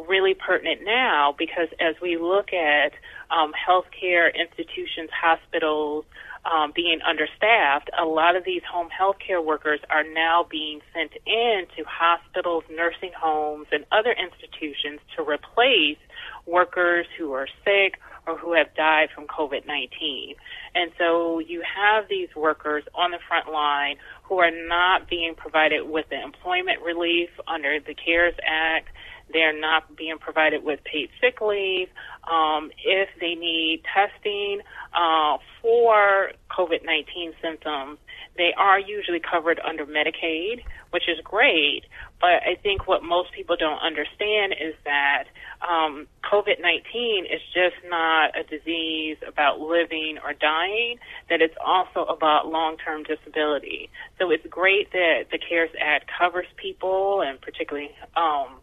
really 0.06 0.34
pertinent 0.34 0.82
now 0.84 1.34
because 1.38 1.68
as 1.80 1.94
we 2.02 2.18
look 2.18 2.52
at 2.52 2.92
um, 3.30 3.52
healthcare 3.56 4.28
institutions, 4.34 5.08
hospitals, 5.18 6.04
um, 6.50 6.72
being 6.74 7.00
understaffed, 7.02 7.90
a 7.98 8.04
lot 8.04 8.36
of 8.36 8.44
these 8.44 8.62
home 8.70 8.88
health 8.90 9.16
care 9.24 9.42
workers 9.42 9.80
are 9.90 10.04
now 10.04 10.46
being 10.48 10.80
sent 10.94 11.12
in 11.26 11.66
to 11.76 11.84
hospitals, 11.84 12.64
nursing 12.70 13.12
homes, 13.18 13.66
and 13.72 13.84
other 13.90 14.12
institutions 14.12 15.00
to 15.16 15.22
replace 15.22 15.98
workers 16.46 17.06
who 17.18 17.32
are 17.32 17.48
sick 17.64 18.00
or 18.26 18.36
who 18.36 18.54
have 18.54 18.74
died 18.74 19.08
from 19.14 19.26
COVID 19.26 19.66
19. 19.66 20.34
And 20.74 20.90
so 20.98 21.38
you 21.38 21.62
have 21.62 22.08
these 22.08 22.28
workers 22.34 22.84
on 22.94 23.10
the 23.10 23.18
front 23.26 23.50
line 23.50 23.96
who 24.24 24.38
are 24.38 24.50
not 24.50 25.08
being 25.08 25.34
provided 25.36 25.88
with 25.88 26.08
the 26.10 26.20
employment 26.20 26.82
relief 26.82 27.30
under 27.46 27.78
the 27.80 27.94
CARES 27.94 28.34
Act. 28.46 28.88
They're 29.32 29.58
not 29.58 29.96
being 29.96 30.18
provided 30.18 30.64
with 30.64 30.80
paid 30.84 31.10
sick 31.20 31.40
leave. 31.40 31.88
Um, 32.30 32.70
if 32.84 33.08
they 33.20 33.34
need 33.34 33.82
testing 33.92 34.60
uh, 34.94 35.38
for 35.62 36.32
COVID 36.50 36.84
19 36.84 37.32
symptoms, 37.42 37.98
they 38.36 38.52
are 38.56 38.78
usually 38.78 39.20
covered 39.20 39.60
under 39.60 39.86
Medicaid, 39.86 40.62
which 40.90 41.04
is 41.08 41.18
great. 41.24 41.84
But 42.20 42.42
I 42.46 42.56
think 42.62 42.86
what 42.86 43.02
most 43.02 43.32
people 43.32 43.56
don't 43.56 43.80
understand 43.80 44.54
is 44.60 44.74
that 44.84 45.24
um, 45.66 46.06
COVID 46.30 46.60
19 46.60 47.26
is 47.26 47.40
just 47.52 47.76
not 47.88 48.36
a 48.38 48.42
disease 48.44 49.16
about 49.26 49.60
living 49.60 50.18
or 50.22 50.32
dying, 50.32 50.98
that 51.28 51.40
it's 51.40 51.56
also 51.64 52.04
about 52.04 52.48
long 52.48 52.76
term 52.78 53.02
disability. 53.02 53.90
So 54.18 54.30
it's 54.30 54.46
great 54.48 54.92
that 54.92 55.26
the 55.30 55.38
CARES 55.38 55.70
Act 55.80 56.10
covers 56.18 56.46
people 56.56 57.22
and 57.22 57.40
particularly 57.40 57.90
um, 58.16 58.60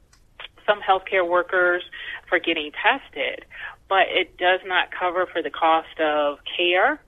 some 0.66 0.80
healthcare 0.82 1.28
workers 1.28 1.84
for 2.28 2.40
getting 2.40 2.72
tested, 2.72 3.46
but 3.90 4.08
it 4.10 4.38
does 4.38 4.60
not 4.66 4.90
cover 4.92 5.28
for 5.32 5.42
the 5.42 5.50
cost 5.50 6.00
of 6.00 6.40
care. 6.58 7.00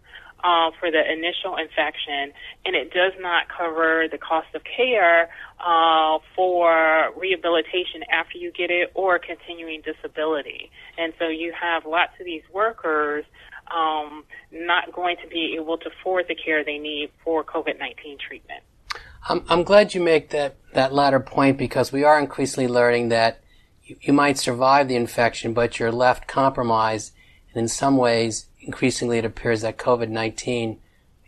Uh, 0.43 0.69
for 0.79 0.91
the 0.91 1.01
initial 1.11 1.55
infection, 1.55 2.31
and 2.65 2.75
it 2.75 2.93
does 2.93 3.13
not 3.19 3.45
cover 3.49 4.05
the 4.11 4.17
cost 4.17 4.45
of 4.53 4.61
care 4.63 5.27
uh, 5.59 6.19
for 6.35 7.09
rehabilitation 7.17 8.03
after 8.11 8.37
you 8.37 8.51
get 8.51 8.69
it 8.69 8.91
or 8.93 9.17
continuing 9.17 9.81
disability. 9.81 10.69
And 10.99 11.13
so 11.17 11.29
you 11.29 11.51
have 11.59 11.87
lots 11.87 12.11
of 12.19 12.25
these 12.27 12.43
workers 12.53 13.25
um, 13.73 14.23
not 14.51 14.91
going 14.93 15.17
to 15.23 15.27
be 15.27 15.57
able 15.59 15.77
to 15.79 15.89
afford 15.89 16.27
the 16.27 16.35
care 16.35 16.63
they 16.63 16.77
need 16.77 17.09
for 17.23 17.43
COVID 17.43 17.79
19 17.79 18.17
treatment. 18.19 18.61
I'm, 19.27 19.43
I'm 19.49 19.63
glad 19.63 19.95
you 19.95 20.01
make 20.01 20.29
that, 20.29 20.57
that 20.73 20.93
latter 20.93 21.19
point 21.19 21.57
because 21.57 21.91
we 21.91 22.03
are 22.03 22.19
increasingly 22.19 22.67
learning 22.67 23.09
that 23.09 23.41
you, 23.85 23.95
you 24.01 24.13
might 24.13 24.37
survive 24.37 24.87
the 24.87 24.95
infection, 24.95 25.53
but 25.53 25.79
you're 25.79 25.91
left 25.91 26.27
compromised. 26.27 27.13
And 27.53 27.61
in 27.61 27.67
some 27.67 27.97
ways, 27.97 28.47
increasingly 28.59 29.19
it 29.19 29.25
appears 29.25 29.61
that 29.61 29.77
COVID-19 29.77 30.77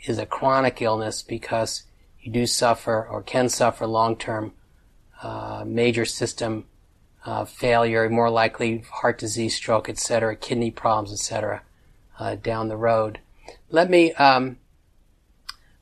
is 0.05 0.17
a 0.17 0.25
chronic 0.25 0.81
illness 0.81 1.21
because 1.21 1.83
you 2.19 2.31
do 2.31 2.45
suffer 2.45 3.07
or 3.07 3.21
can 3.21 3.49
suffer 3.49 3.87
long-term 3.87 4.53
uh, 5.21 5.63
major 5.65 6.05
system 6.05 6.65
uh, 7.25 7.45
failure, 7.45 8.09
more 8.09 8.29
likely 8.29 8.79
heart 8.89 9.17
disease, 9.17 9.55
stroke, 9.55 9.89
etc., 9.89 10.35
kidney 10.35 10.71
problems, 10.71 11.11
etc., 11.11 11.61
uh, 12.19 12.35
down 12.35 12.67
the 12.67 12.77
road. 12.77 13.19
Let 13.69 13.89
me 13.89 14.13
um, 14.13 14.57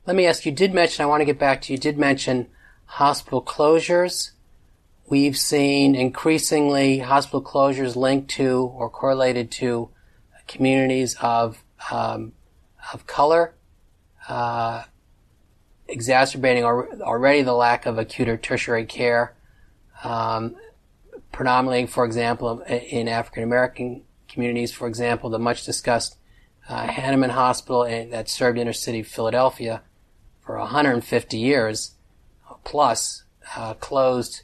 let 0.06 0.16
me 0.16 0.26
ask 0.26 0.44
you. 0.44 0.52
Did 0.52 0.74
mention? 0.74 1.02
I 1.04 1.06
want 1.06 1.20
to 1.20 1.24
get 1.24 1.38
back 1.38 1.62
to 1.62 1.72
you. 1.72 1.78
Did 1.78 1.98
mention 1.98 2.48
hospital 2.86 3.42
closures 3.42 4.30
we've 5.08 5.36
seen 5.36 5.94
increasingly 5.94 6.98
hospital 6.98 7.42
closures 7.42 7.96
linked 7.96 8.30
to 8.30 8.72
or 8.74 8.90
correlated 8.90 9.50
to 9.50 9.90
communities 10.46 11.16
of 11.20 11.62
um, 11.90 12.32
of 12.92 13.06
color, 13.06 13.54
uh, 14.28 14.84
exacerbating 15.88 16.64
already 16.64 17.42
the 17.42 17.52
lack 17.52 17.86
of 17.86 17.98
acute 17.98 18.28
or 18.28 18.36
tertiary 18.36 18.86
care. 18.86 19.34
Um, 20.04 20.56
predominantly, 21.32 21.86
for 21.86 22.04
example, 22.04 22.60
in 22.62 23.08
African 23.08 23.42
American 23.42 24.02
communities, 24.28 24.72
for 24.72 24.86
example, 24.86 25.30
the 25.30 25.38
much 25.38 25.64
discussed 25.64 26.16
uh, 26.68 26.86
Hahnemann 26.86 27.30
Hospital 27.30 27.84
that 27.84 28.28
served 28.28 28.58
inner 28.58 28.72
city 28.72 29.02
Philadelphia 29.02 29.82
for 30.40 30.58
150 30.58 31.38
years 31.38 31.92
plus 32.64 33.24
uh, 33.56 33.74
closed 33.74 34.42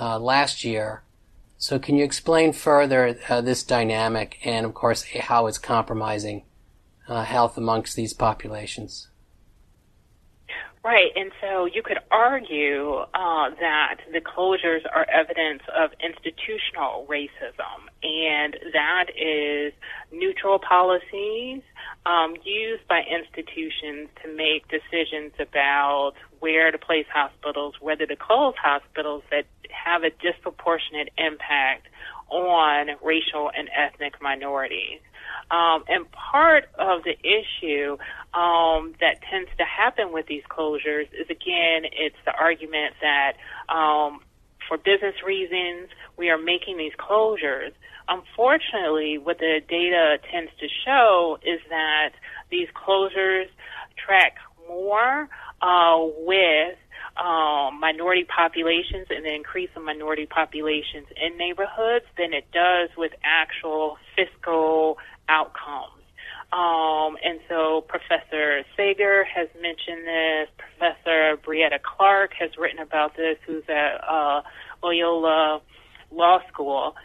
uh, 0.00 0.18
last 0.18 0.64
year. 0.64 1.02
So 1.58 1.78
can 1.78 1.94
you 1.96 2.04
explain 2.04 2.54
further 2.54 3.18
uh, 3.28 3.42
this 3.42 3.62
dynamic 3.62 4.38
and, 4.44 4.64
of 4.64 4.72
course, 4.72 5.04
how 5.04 5.46
it's 5.46 5.58
compromising 5.58 6.44
uh, 7.06 7.24
health 7.24 7.58
amongst 7.58 7.96
these 7.96 8.14
populations? 8.14 9.08
Right, 10.82 11.10
and 11.14 11.30
so 11.42 11.66
you 11.66 11.82
could 11.82 11.98
argue 12.10 13.04
uh, 13.12 13.50
that 13.60 13.96
the 14.14 14.20
closures 14.22 14.80
are 14.90 15.06
evidence 15.10 15.60
of 15.76 15.90
institutional 16.02 17.06
racism, 17.06 17.84
and 18.02 18.56
that 18.72 19.10
is 19.14 19.74
neutral 20.10 20.58
policies 20.58 21.60
um, 22.06 22.34
used 22.44 22.88
by 22.88 23.02
institutions 23.02 24.08
to 24.22 24.34
make 24.34 24.64
decisions 24.68 25.32
about 25.38 26.14
where 26.38 26.70
to 26.70 26.78
place 26.78 27.06
hospitals, 27.12 27.74
whether 27.80 28.06
to 28.06 28.16
close 28.16 28.54
hospitals 28.56 29.22
that 29.30 29.44
have 29.72 30.02
a 30.02 30.10
disproportionate 30.10 31.10
impact 31.18 31.86
on 32.28 32.88
racial 33.02 33.50
and 33.56 33.68
ethnic 33.76 34.20
minorities. 34.22 35.00
Um, 35.50 35.84
and 35.88 36.10
part 36.12 36.64
of 36.78 37.02
the 37.02 37.16
issue 37.26 37.96
um, 38.34 38.94
that 39.00 39.20
tends 39.28 39.50
to 39.58 39.64
happen 39.64 40.12
with 40.12 40.26
these 40.26 40.44
closures 40.48 41.08
is 41.12 41.28
again, 41.28 41.90
it's 41.92 42.16
the 42.24 42.32
argument 42.32 42.94
that 43.00 43.32
um, 43.68 44.20
for 44.68 44.78
business 44.78 45.16
reasons 45.26 45.88
we 46.16 46.30
are 46.30 46.38
making 46.38 46.78
these 46.78 46.92
closures. 46.98 47.72
Unfortunately, 48.08 49.18
what 49.18 49.38
the 49.38 49.60
data 49.68 50.18
tends 50.30 50.50
to 50.60 50.68
show 50.84 51.38
is 51.42 51.60
that 51.68 52.12
these 52.50 52.68
closures 52.74 53.48
track 53.96 54.36
more 54.68 55.28
uh, 55.62 55.98
with 56.18 56.76
um, 57.20 57.78
minority 57.78 58.24
populations 58.24 59.06
and 59.10 59.24
the 59.24 59.34
increase 59.34 59.68
of 59.76 59.84
minority 59.84 60.26
populations 60.26 61.06
in 61.16 61.36
neighborhoods 61.36 62.06
than 62.16 62.32
it 62.32 62.46
does 62.52 62.88
with 62.96 63.12
actual 63.22 63.98
fiscal 64.16 64.96
outcomes. 65.28 66.00
Um, 66.52 67.16
and 67.22 67.38
so 67.48 67.82
Professor 67.82 68.62
Sager 68.76 69.24
has 69.24 69.48
mentioned 69.60 70.06
this. 70.06 70.48
Professor 70.58 71.36
Brietta 71.36 71.78
Clark 71.80 72.32
has 72.40 72.50
written 72.58 72.80
about 72.80 73.16
this, 73.16 73.36
who's 73.46 73.62
at 73.68 74.02
uh, 74.08 74.42
Loyola 74.82 75.60
Law 76.10 76.40
School 76.48 76.96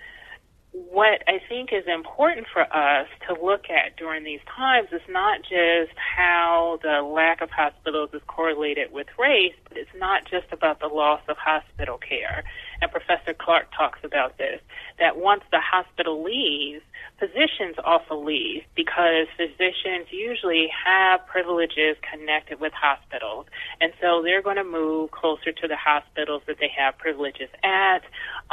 what 0.75 1.24
I 1.27 1.39
think 1.48 1.70
is 1.72 1.86
important 1.88 2.48
for 2.51 2.63
us 2.63 3.08
to 3.27 3.41
look 3.41 3.70
at 3.70 3.96
during 3.96 4.25
these 4.25 4.41
times 4.55 4.89
is 4.91 5.01
not 5.08 5.41
just 5.41 5.96
how 5.96 6.79
the 6.84 7.01
lack 7.01 7.41
of 7.41 7.50
hospitals 7.50 8.10
is 8.13 8.22
correlated 8.27 8.91
with 8.91 9.08
race, 9.17 9.53
but 9.70 9.77
it's 9.77 9.96
not 9.98 10.25
just 10.25 10.51
about 10.51 10.82
the 10.82 10.88
loss 10.88 11.22
of 11.29 11.38
hospital 11.38 11.98
care. 11.98 12.44
And 12.82 12.91
Professor 12.91 13.34
Clark 13.34 13.67
talks 13.77 14.00
about 14.03 14.38
this, 14.38 14.60
that 15.00 15.15
once 15.15 15.44
the 15.50 15.62
hospital 15.62 16.22
leaves, 16.22 16.84
physicians 17.20 17.77
also 17.84 18.20
leave 18.20 18.63
because 18.75 19.27
physicians 19.38 20.12
usually 20.12 20.67
have 20.86 21.25
privileges 21.25 21.96
connected 22.12 22.60
with 22.60 22.74
hospitals. 22.74 23.46
And 23.79 23.94
so 24.01 24.22
they're 24.22 24.41
going 24.41 24.58
to 24.58 24.65
move 24.65 25.12
closer 25.12 25.53
to 25.53 25.67
the 25.70 25.77
hospitals 25.77 26.41
that 26.48 26.58
they 26.60 26.72
have 26.77 26.98
privileges 26.98 27.50
at. 27.63 28.03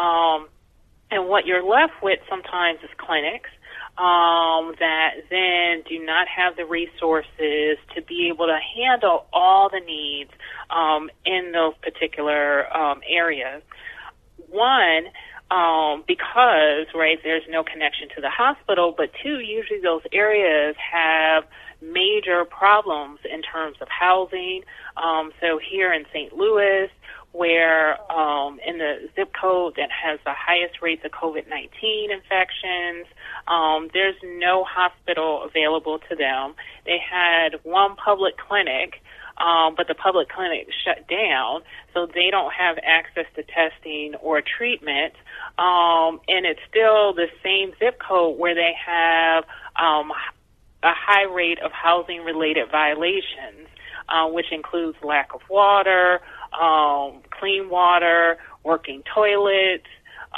Um, 0.01 0.47
and 1.13 1.29
what 1.29 1.47
you're 1.47 1.63
left 1.65 2.03
with 2.03 2.19
sometimes 2.29 2.79
is 2.83 2.91
clinics 2.97 3.51
um, 3.99 4.75
that 4.81 5.29
then 5.29 5.83
do 5.87 6.05
not 6.05 6.27
have 6.27 6.57
the 6.57 6.65
resources 6.65 7.77
to 7.95 8.01
be 8.03 8.31
able 8.33 8.47
to 8.47 8.59
handle 8.75 9.27
all 9.33 9.69
the 9.69 9.81
needs 9.81 10.31
um, 10.71 11.11
in 11.27 11.53
those 11.53 11.75
particular 11.83 12.75
um, 12.75 13.01
areas. 13.07 13.63
One, 14.49 15.05
um, 15.51 16.05
because 16.09 16.87
right 16.95 17.19
there's 17.23 17.45
no 17.51 17.63
connection 17.63 18.09
to 18.17 18.23
the 18.23 18.31
hospital, 18.31 18.95
but 18.97 19.11
two, 19.23 19.41
usually 19.41 19.81
those 19.81 20.03
areas 20.11 20.75
have 20.81 21.45
major 21.83 22.47
problems 22.47 23.19
in 23.31 23.43
terms 23.43 23.77
of 23.83 23.89
housing. 23.89 24.63
Um, 24.97 25.33
so 25.41 25.59
here 25.59 25.93
in 25.93 26.07
St. 26.13 26.33
Louis, 26.33 26.89
where 27.33 27.99
um, 28.13 28.61
in 28.67 28.79
the 28.79 29.09
zip 29.17 29.33
code 29.39 29.75
that 29.77 29.91
has 29.91 30.21
the 30.25 30.33
highest 30.35 30.83
rates 30.83 31.03
of 31.05 31.11
COVID 31.13 31.49
19 31.49 32.11
infections, 32.11 33.07
um, 33.49 33.89
there's 33.93 34.17
no 34.23 34.65
hospital 34.65 35.43
available 35.45 35.99
to 36.11 36.17
them. 36.17 36.55
They 36.85 36.99
had 36.99 37.59
one 37.65 37.97
public 37.97 38.37
clinic. 38.37 39.03
Um, 39.39 39.75
but 39.75 39.89
the 39.89 39.95
public 39.95 40.29
clinic 40.29 40.69
shut 40.85 41.09
down, 41.09 41.63
so 41.95 42.07
they 42.07 42.29
don't 42.31 42.53
have 42.53 42.77
access 42.85 43.25
to 43.35 43.43
testing 43.43 44.15
or 44.17 44.43
treatment. 44.43 45.15
Um, 45.59 46.21
and 46.29 46.45
it's 46.45 46.61
still 46.69 47.15
the 47.15 47.29
same 47.43 47.73
zip 47.79 47.99
code 47.99 48.39
where 48.39 48.55
they 48.55 48.73
have 48.87 49.45
um, 49.81 50.13
a 50.83 50.93
high 50.93 51.25
rate 51.25 51.61
of 51.61 51.73
housing 51.73 52.25
related 52.25 52.71
violations, 52.71 53.69
uh, 54.09 54.29
which 54.29 54.53
includes 54.53 54.99
lack 55.03 55.33
of 55.35 55.41
water, 55.49 56.21
um, 56.61 57.23
clean 57.31 57.69
water, 57.69 58.39
working 58.65 59.03
toilets. 59.15 59.87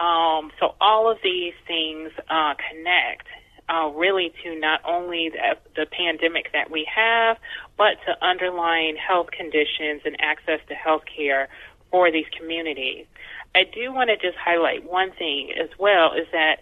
Um, 0.00 0.50
so 0.58 0.74
all 0.80 1.10
of 1.10 1.18
these 1.22 1.54
things 1.66 2.10
uh, 2.28 2.54
connect 2.70 3.26
uh, 3.68 3.88
really 3.94 4.32
to 4.42 4.58
not 4.58 4.80
only 4.84 5.30
the, 5.30 5.56
the 5.76 5.86
pandemic 5.86 6.52
that 6.52 6.70
we 6.70 6.86
have, 6.94 7.38
but 7.76 7.94
to 8.06 8.24
underlying 8.24 8.96
health 8.96 9.28
conditions 9.30 10.02
and 10.04 10.16
access 10.20 10.60
to 10.68 10.74
health 10.74 11.02
care 11.16 11.48
for 11.90 12.10
these 12.10 12.26
communities. 12.38 13.06
I 13.54 13.62
do 13.64 13.92
want 13.92 14.10
to 14.10 14.16
just 14.16 14.36
highlight 14.36 14.84
one 14.90 15.12
thing 15.12 15.52
as 15.60 15.70
well 15.78 16.12
is 16.12 16.26
that 16.32 16.56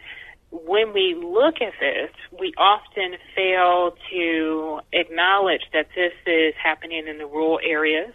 when 0.50 0.92
we 0.92 1.14
look 1.14 1.56
at 1.62 1.72
this, 1.80 2.10
we 2.38 2.52
often 2.58 3.16
fail 3.34 3.96
to 4.10 4.80
acknowledge 4.92 5.62
that 5.72 5.88
this 5.94 6.12
is 6.26 6.52
happening 6.62 7.08
in 7.08 7.16
the 7.16 7.26
rural 7.26 7.58
areas 7.64 8.12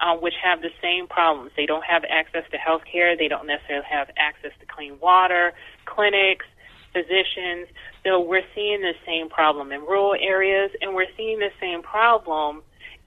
uh, 0.00 0.16
which 0.16 0.34
have 0.42 0.60
the 0.62 0.70
same 0.82 1.06
problems. 1.06 1.52
They 1.56 1.66
don't 1.66 1.84
have 1.84 2.04
access 2.08 2.44
to 2.50 2.58
health 2.58 2.82
care. 2.90 3.16
They 3.16 3.28
don't 3.28 3.46
necessarily 3.46 3.86
have 3.90 4.10
access 4.16 4.52
to 4.60 4.66
clean 4.66 4.98
water, 5.00 5.52
clinics, 5.84 6.46
physicians. 6.92 7.68
So 8.04 8.20
we're 8.20 8.46
seeing 8.54 8.80
the 8.80 8.94
same 9.04 9.28
problem 9.28 9.72
in 9.72 9.80
rural 9.82 10.14
areas, 10.18 10.70
and 10.80 10.94
we're 10.94 11.12
seeing 11.16 11.38
the 11.38 11.50
same 11.60 11.82
problem 11.82 12.62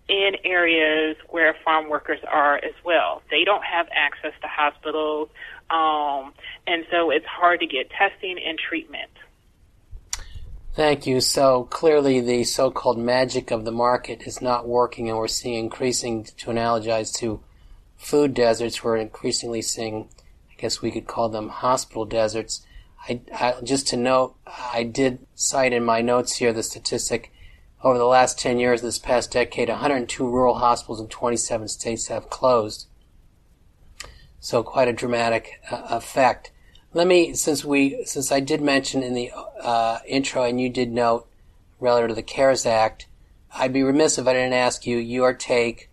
in 0.08 0.32
areas 0.44 1.16
where 1.30 1.56
farm 1.64 1.90
workers 1.90 2.20
are 2.28 2.58
as 2.58 2.74
well. 2.84 3.22
They 3.30 3.44
don't 3.44 3.64
have 3.64 3.88
access 3.94 4.34
to 4.42 4.48
hospitals, 4.48 5.30
um, 5.70 6.34
and 6.66 6.86
so 6.90 7.12
it's 7.12 7.26
hard 7.26 7.60
to 7.60 7.68
get 7.68 7.92
testing 7.92 8.38
and 8.44 8.58
treatment. 8.58 9.12
Thank 10.76 11.08
you. 11.08 11.20
So 11.20 11.64
clearly, 11.66 12.22
the 12.22 12.44
so-called 12.44 12.98
magic 12.98 13.52
of 13.52 13.66
the 13.66 13.72
market 13.72 14.24
is 14.24 14.42
not 14.42 14.68
working, 14.68 15.10
and 15.10 15.18
we're 15.18 15.28
seeing 15.28 15.56
increasing. 15.56 16.24
To 16.24 16.52
analogize 16.52 17.14
to 17.18 17.42
food 17.98 18.34
deserts, 18.34 18.84
we're 18.84 18.98
increasingly 18.98 19.62
seeing. 19.62 20.10
I 20.52 20.62
guess 20.62 20.82
we 20.82 20.92
could 20.92 21.08
call 21.08 21.30
them 21.30 21.50
hospital 21.50 22.06
deserts. 22.06 22.66
I, 23.08 23.22
I, 23.34 23.56
just 23.64 23.88
to 23.90 23.98
note, 23.98 24.36
I 24.46 24.84
did 24.84 25.26
cite 25.36 25.74
in 25.74 25.84
my 25.86 26.02
notes 26.02 26.36
here 26.36 26.54
the 26.54 26.64
statistic 26.64 27.32
over 27.82 27.98
the 27.98 28.06
last 28.06 28.38
10 28.38 28.60
years, 28.60 28.82
this 28.82 29.00
past 29.00 29.32
decade, 29.32 29.70
102 29.70 30.28
rural 30.28 30.56
hospitals 30.56 31.00
in 31.00 31.08
27 31.08 31.68
states 31.70 32.08
have 32.08 32.30
closed. 32.30 32.88
So 34.42 34.64
quite 34.64 34.90
a 34.90 34.94
dramatic 34.94 35.62
uh, 35.72 35.84
effect. 35.90 36.52
Let 36.94 37.06
me, 37.06 37.36
since 37.36 37.64
we, 37.64 38.04
since 38.06 38.32
I 38.32 38.40
did 38.40 38.62
mention 38.62 39.04
in 39.04 39.14
the 39.14 39.32
uh, 39.62 40.00
intro 40.08 40.44
and 40.44 40.60
you 40.60 40.70
did 40.70 40.92
note 40.92 41.28
relative 41.80 42.10
to 42.10 42.16
the 42.16 42.24
CARES 42.24 42.66
Act, 42.66 43.08
I'd 43.54 43.74
be 43.74 43.84
remiss 43.84 44.18
if 44.18 44.28
I 44.28 44.34
didn't 44.34 44.54
ask 44.54 44.88
you 44.88 44.98
your 44.98 45.34
take 45.34 45.90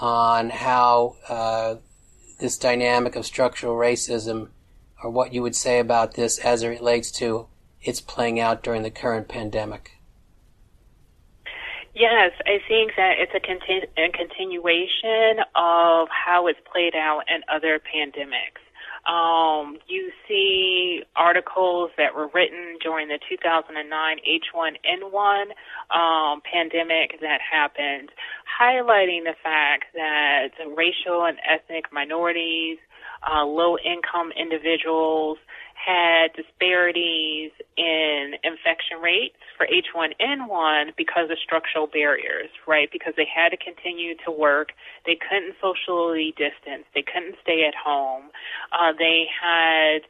on 0.00 0.50
how 0.50 1.16
uh, 1.28 1.76
this 2.40 2.58
dynamic 2.58 3.16
of 3.16 3.24
structural 3.24 3.76
racism, 3.76 4.48
or 5.02 5.10
what 5.10 5.32
you 5.32 5.42
would 5.42 5.54
say 5.54 5.78
about 5.78 6.14
this 6.14 6.38
as 6.38 6.62
it 6.62 6.68
relates 6.68 7.10
to 7.12 7.46
its 7.80 8.00
playing 8.00 8.40
out 8.40 8.62
during 8.62 8.82
the 8.82 8.90
current 8.90 9.28
pandemic. 9.28 9.92
Yes, 11.94 12.32
I 12.44 12.58
think 12.68 12.92
that 12.96 13.14
it's 13.18 13.32
a, 13.32 13.40
continu- 13.40 13.88
a 13.96 14.10
continuation 14.10 15.44
of 15.54 16.08
how 16.10 16.46
it's 16.46 16.60
played 16.70 16.94
out 16.94 17.22
in 17.28 17.42
other 17.48 17.80
pandemics. 17.80 18.65
Um, 19.06 19.78
you 19.86 20.10
see 20.26 21.02
articles 21.14 21.90
that 21.96 22.14
were 22.14 22.28
written 22.34 22.78
during 22.82 23.08
the 23.08 23.18
2009 23.28 24.16
H1N1 24.18 25.44
um, 25.96 26.42
pandemic 26.42 27.20
that 27.20 27.40
happened, 27.40 28.10
highlighting 28.60 29.22
the 29.24 29.34
fact 29.42 29.84
that 29.94 30.48
racial 30.76 31.24
and 31.24 31.38
ethnic 31.48 31.92
minorities, 31.92 32.78
uh, 33.30 33.44
low 33.44 33.76
income 33.78 34.32
individuals, 34.32 35.38
had 35.86 36.32
disparities 36.34 37.52
in 37.76 38.34
infection 38.42 38.98
rates 39.00 39.36
for 39.56 39.66
H1N1 39.66 40.96
because 40.96 41.30
of 41.30 41.38
structural 41.38 41.86
barriers, 41.86 42.50
right? 42.66 42.90
Because 42.90 43.14
they 43.16 43.26
had 43.26 43.50
to 43.50 43.56
continue 43.56 44.14
to 44.24 44.30
work. 44.32 44.70
They 45.06 45.16
couldn't 45.16 45.54
socially 45.62 46.34
distance. 46.36 46.84
They 46.94 47.02
couldn't 47.02 47.36
stay 47.42 47.64
at 47.66 47.74
home. 47.74 48.30
Uh, 48.72 48.92
they 48.98 49.26
had 49.30 50.02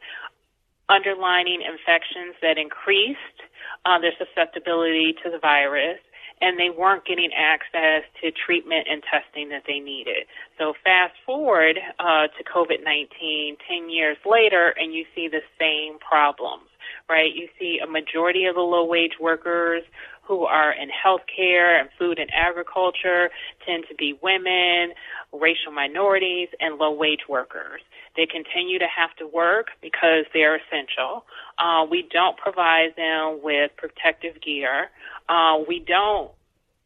underlining 0.89 1.61
infections 1.61 2.33
that 2.41 2.57
increased 2.57 3.45
uh, 3.85 3.99
their 3.99 4.13
susceptibility 4.17 5.13
to 5.23 5.29
the 5.29 5.37
virus 5.37 5.99
and 6.41 6.59
they 6.59 6.69
weren't 6.69 7.05
getting 7.05 7.29
access 7.35 8.03
to 8.21 8.31
treatment 8.31 8.87
and 8.89 9.03
testing 9.03 9.49
that 9.49 9.63
they 9.67 9.79
needed. 9.79 10.27
So 10.57 10.73
fast 10.83 11.13
forward 11.25 11.79
uh, 11.99 12.27
to 12.27 12.43
COVID-19 12.43 13.57
10 13.67 13.89
years 13.89 14.17
later, 14.25 14.73
and 14.77 14.93
you 14.93 15.05
see 15.15 15.27
the 15.27 15.41
same 15.59 15.99
problems, 15.99 16.69
right? 17.09 17.33
You 17.33 17.47
see 17.59 17.79
a 17.83 17.87
majority 17.87 18.45
of 18.45 18.55
the 18.55 18.61
low-wage 18.61 19.19
workers 19.19 19.83
who 20.27 20.43
are 20.43 20.73
in 20.73 20.89
healthcare 20.89 21.79
and 21.79 21.89
food 21.97 22.19
and 22.19 22.29
agriculture 22.33 23.29
tend 23.65 23.85
to 23.89 23.95
be 23.95 24.19
women, 24.21 24.93
racial 25.31 25.71
minorities, 25.71 26.49
and 26.59 26.77
low-wage 26.77 27.21
workers. 27.29 27.81
They 28.17 28.25
continue 28.25 28.77
to 28.79 28.87
have 28.87 29.15
to 29.17 29.27
work 29.27 29.67
because 29.81 30.25
they're 30.33 30.57
essential. 30.57 31.25
Uh, 31.57 31.85
we 31.89 32.07
don't 32.11 32.35
provide 32.35 32.95
them 32.97 33.39
with 33.41 33.71
protective 33.77 34.41
gear. 34.41 34.89
Uh, 35.29 35.59
we 35.67 35.79
don't 35.79 36.31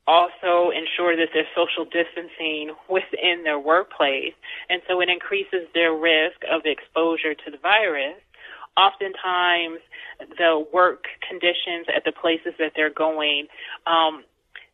also 0.07 0.71
ensure 0.71 1.15
that 1.15 1.29
there's 1.33 1.47
social 1.55 1.85
distancing 1.85 2.71
within 2.89 3.43
their 3.43 3.59
workplace, 3.59 4.33
and 4.69 4.81
so 4.87 4.99
it 5.01 5.09
increases 5.09 5.67
their 5.73 5.93
risk 5.93 6.37
of 6.51 6.61
exposure 6.65 7.33
to 7.33 7.51
the 7.51 7.57
virus. 7.57 8.17
Oftentimes, 8.77 9.79
the 10.37 10.65
work 10.73 11.05
conditions 11.27 11.87
at 11.93 12.03
the 12.03 12.11
places 12.11 12.53
that 12.57 12.73
they're 12.75 12.89
going 12.89 13.47
um, 13.85 14.23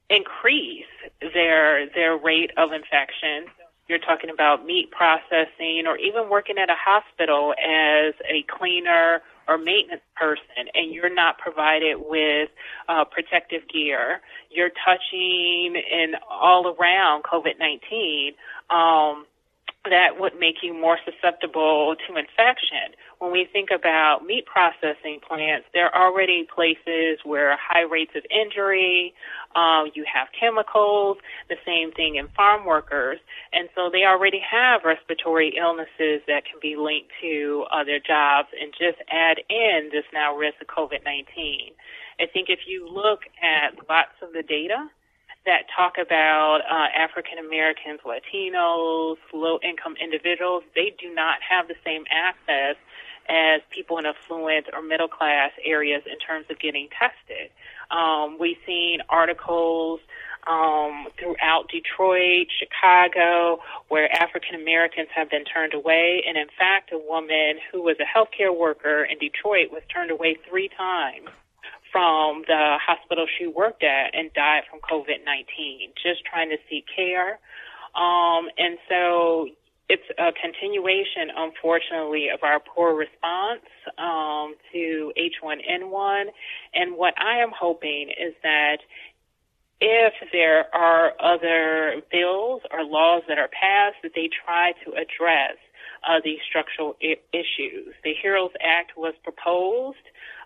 increase 0.09 0.85
their 1.33 1.87
their 1.89 2.17
rate 2.17 2.51
of 2.57 2.71
infection. 2.71 3.45
You're 3.87 3.99
talking 3.99 4.29
about 4.29 4.65
meat 4.65 4.91
processing 4.91 5.85
or 5.87 5.97
even 5.97 6.29
working 6.29 6.57
at 6.57 6.69
a 6.69 6.75
hospital 6.77 7.53
as 7.53 8.13
a 8.29 8.43
cleaner 8.43 9.21
or 9.47 9.57
maintenance 9.57 10.01
person 10.15 10.67
and 10.73 10.93
you're 10.93 11.13
not 11.13 11.37
provided 11.37 11.97
with 11.97 12.49
uh, 12.89 13.05
protective 13.05 13.61
gear, 13.71 14.21
you're 14.49 14.71
touching 14.85 15.81
and 15.91 16.15
all 16.29 16.75
around 16.79 17.23
COVID-19, 17.23 18.33
um, 18.69 19.25
that 19.89 20.19
would 20.19 20.39
make 20.39 20.57
you 20.61 20.73
more 20.73 20.97
susceptible 21.03 21.95
to 22.07 22.15
infection. 22.15 22.95
When 23.19 23.31
we 23.31 23.47
think 23.51 23.69
about 23.71 24.25
meat 24.25 24.45
processing 24.45 25.19
plants, 25.27 25.65
there 25.73 25.93
are 25.93 26.11
already 26.11 26.47
places 26.53 27.19
where 27.23 27.57
high 27.57 27.81
rates 27.81 28.11
of 28.15 28.23
injury, 28.29 29.13
um, 29.55 29.91
you 29.93 30.05
have 30.11 30.27
chemicals, 30.37 31.17
the 31.49 31.55
same 31.65 31.91
thing 31.91 32.15
in 32.15 32.27
farm 32.29 32.65
workers, 32.65 33.19
and 33.53 33.69
so 33.75 33.89
they 33.91 34.03
already 34.03 34.39
have 34.39 34.81
respiratory 34.85 35.55
illnesses 35.57 36.21
that 36.27 36.45
can 36.45 36.59
be 36.61 36.75
linked 36.75 37.11
to 37.21 37.65
uh, 37.71 37.83
their 37.83 37.99
jobs, 37.99 38.49
and 38.59 38.71
just 38.71 38.97
add 39.09 39.39
in 39.49 39.89
this 39.91 40.05
now 40.13 40.35
risk 40.35 40.61
of 40.61 40.67
COVID-19. 40.67 41.73
I 42.19 42.25
think 42.25 42.49
if 42.49 42.61
you 42.67 42.87
look 42.89 43.21
at 43.41 43.77
lots 43.89 44.17
of 44.21 44.33
the 44.33 44.43
data, 44.43 44.89
that 45.47 45.63
talk 45.73 45.95
about 45.97 46.59
uh, 46.69 46.87
African 46.93 47.39
Americans, 47.39 48.01
Latinos, 48.05 49.15
low 49.33 49.59
income 49.63 49.95
individuals, 49.95 50.63
they 50.75 50.93
do 50.99 51.13
not 51.15 51.39
have 51.41 51.67
the 51.67 51.75
same 51.83 52.03
access 52.11 52.75
as 53.29 53.61
people 53.71 53.97
in 53.97 54.05
affluent 54.05 54.67
or 54.73 54.81
middle 54.81 55.07
class 55.07 55.51
areas 55.65 56.03
in 56.05 56.19
terms 56.19 56.45
of 56.49 56.59
getting 56.59 56.87
tested. 56.91 57.49
Um, 57.91 58.37
we've 58.39 58.57
seen 58.65 58.99
articles 59.09 59.99
um, 60.47 61.07
throughout 61.17 61.69
Detroit, 61.71 62.47
Chicago, 62.59 63.59
where 63.87 64.11
African 64.21 64.55
Americans 64.55 65.09
have 65.15 65.29
been 65.29 65.43
turned 65.45 65.73
away. 65.73 66.23
And 66.27 66.37
in 66.37 66.47
fact, 66.59 66.91
a 66.91 66.97
woman 66.97 67.59
who 67.71 67.81
was 67.81 67.97
a 67.99 68.07
healthcare 68.07 68.55
worker 68.55 69.03
in 69.03 69.17
Detroit 69.17 69.71
was 69.71 69.81
turned 69.93 70.11
away 70.11 70.37
three 70.47 70.69
times 70.69 71.29
from 71.97 72.43
the 72.45 72.77
hospital 72.77 73.25
she 73.39 73.47
worked 73.47 73.81
at 73.81 74.13
and 74.13 74.31
died 74.33 74.61
from 74.69 74.79
COVID 74.81 75.25
19, 75.25 75.89
just 75.95 76.23
trying 76.29 76.47
to 76.49 76.57
seek 76.69 76.85
care. 76.95 77.39
Um, 77.95 78.49
and 78.55 78.77
so 78.87 79.47
it's 79.89 80.05
a 80.19 80.29
continuation, 80.39 81.33
unfortunately, 81.35 82.27
of 82.29 82.43
our 82.43 82.59
poor 82.59 82.93
response 82.93 83.65
um, 83.97 84.53
to 84.71 85.11
H1N1. 85.17 86.25
And 86.75 86.97
what 86.97 87.15
I 87.19 87.39
am 87.39 87.49
hoping 87.57 88.09
is 88.09 88.35
that 88.43 88.77
if 89.81 90.13
there 90.31 90.65
are 90.75 91.13
other 91.19 92.03
bills 92.11 92.61
or 92.69 92.83
laws 92.83 93.23
that 93.27 93.39
are 93.39 93.49
passed, 93.49 93.97
that 94.03 94.11
they 94.13 94.29
try 94.45 94.73
to 94.85 94.91
address 94.91 95.57
uh, 96.07 96.19
these 96.23 96.39
structural 96.47 96.95
I- 97.01 97.17
issues. 97.33 97.95
The 98.03 98.13
HEROES 98.21 98.51
Act 98.61 98.91
was 98.97 99.15
proposed 99.23 99.97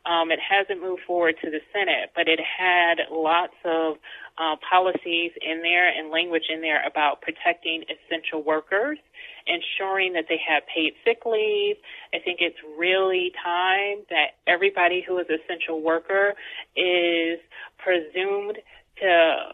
um, 0.05 0.31
it 0.31 0.39
hasn't 0.39 0.81
moved 0.81 1.03
forward 1.05 1.35
to 1.43 1.51
the 1.51 1.59
Senate, 1.71 2.11
but 2.15 2.27
it 2.27 2.39
had 2.39 2.99
lots 3.11 3.53
of 3.65 3.97
uh, 4.37 4.55
policies 4.67 5.31
in 5.41 5.61
there 5.61 5.87
and 5.89 6.09
language 6.09 6.45
in 6.49 6.61
there 6.61 6.85
about 6.85 7.21
protecting 7.21 7.83
essential 7.85 8.41
workers, 8.41 8.97
ensuring 9.45 10.13
that 10.13 10.25
they 10.27 10.39
have 10.47 10.63
paid 10.73 10.93
sick 11.05 11.21
leave. 11.25 11.75
I 12.13 12.19
think 12.19 12.39
it's 12.41 12.57
really 12.77 13.31
time 13.43 14.05
that 14.09 14.41
everybody 14.47 15.03
who 15.05 15.19
is 15.19 15.27
an 15.29 15.37
essential 15.43 15.81
worker 15.81 16.33
is 16.75 17.39
presumed 17.77 18.57
to 19.01 19.53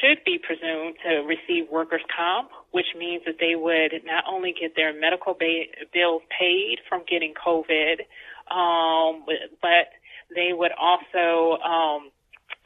should 0.00 0.18
be 0.24 0.38
presumed 0.38 0.96
to 1.04 1.22
receive 1.22 1.70
workers' 1.70 2.02
comp, 2.14 2.50
which 2.72 2.86
means 2.98 3.22
that 3.26 3.36
they 3.38 3.54
would 3.54 3.92
not 4.04 4.24
only 4.28 4.52
get 4.58 4.74
their 4.74 4.92
medical 4.92 5.34
ba- 5.34 5.70
bills 5.92 6.22
paid 6.36 6.78
from 6.88 7.02
getting 7.08 7.32
COVID, 7.34 8.02
um, 8.50 9.24
but 9.60 9.88
they 10.34 10.52
would 10.52 10.72
also 10.72 11.60
um, 11.62 12.10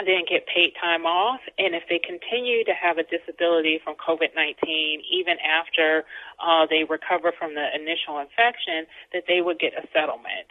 then 0.00 0.24
get 0.28 0.46
paid 0.46 0.72
time 0.80 1.06
off. 1.06 1.40
And 1.58 1.74
if 1.74 1.84
they 1.88 1.98
continue 1.98 2.64
to 2.64 2.72
have 2.72 2.98
a 2.98 3.04
disability 3.04 3.80
from 3.82 3.94
COVID 3.96 4.34
19, 4.34 5.02
even 5.10 5.36
after 5.40 6.04
uh, 6.40 6.66
they 6.68 6.84
recover 6.84 7.32
from 7.36 7.54
the 7.54 7.66
initial 7.74 8.18
infection, 8.18 8.86
that 9.12 9.24
they 9.28 9.40
would 9.40 9.58
get 9.58 9.72
a 9.74 9.86
settlement. 9.92 10.50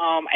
Um, 0.00 0.26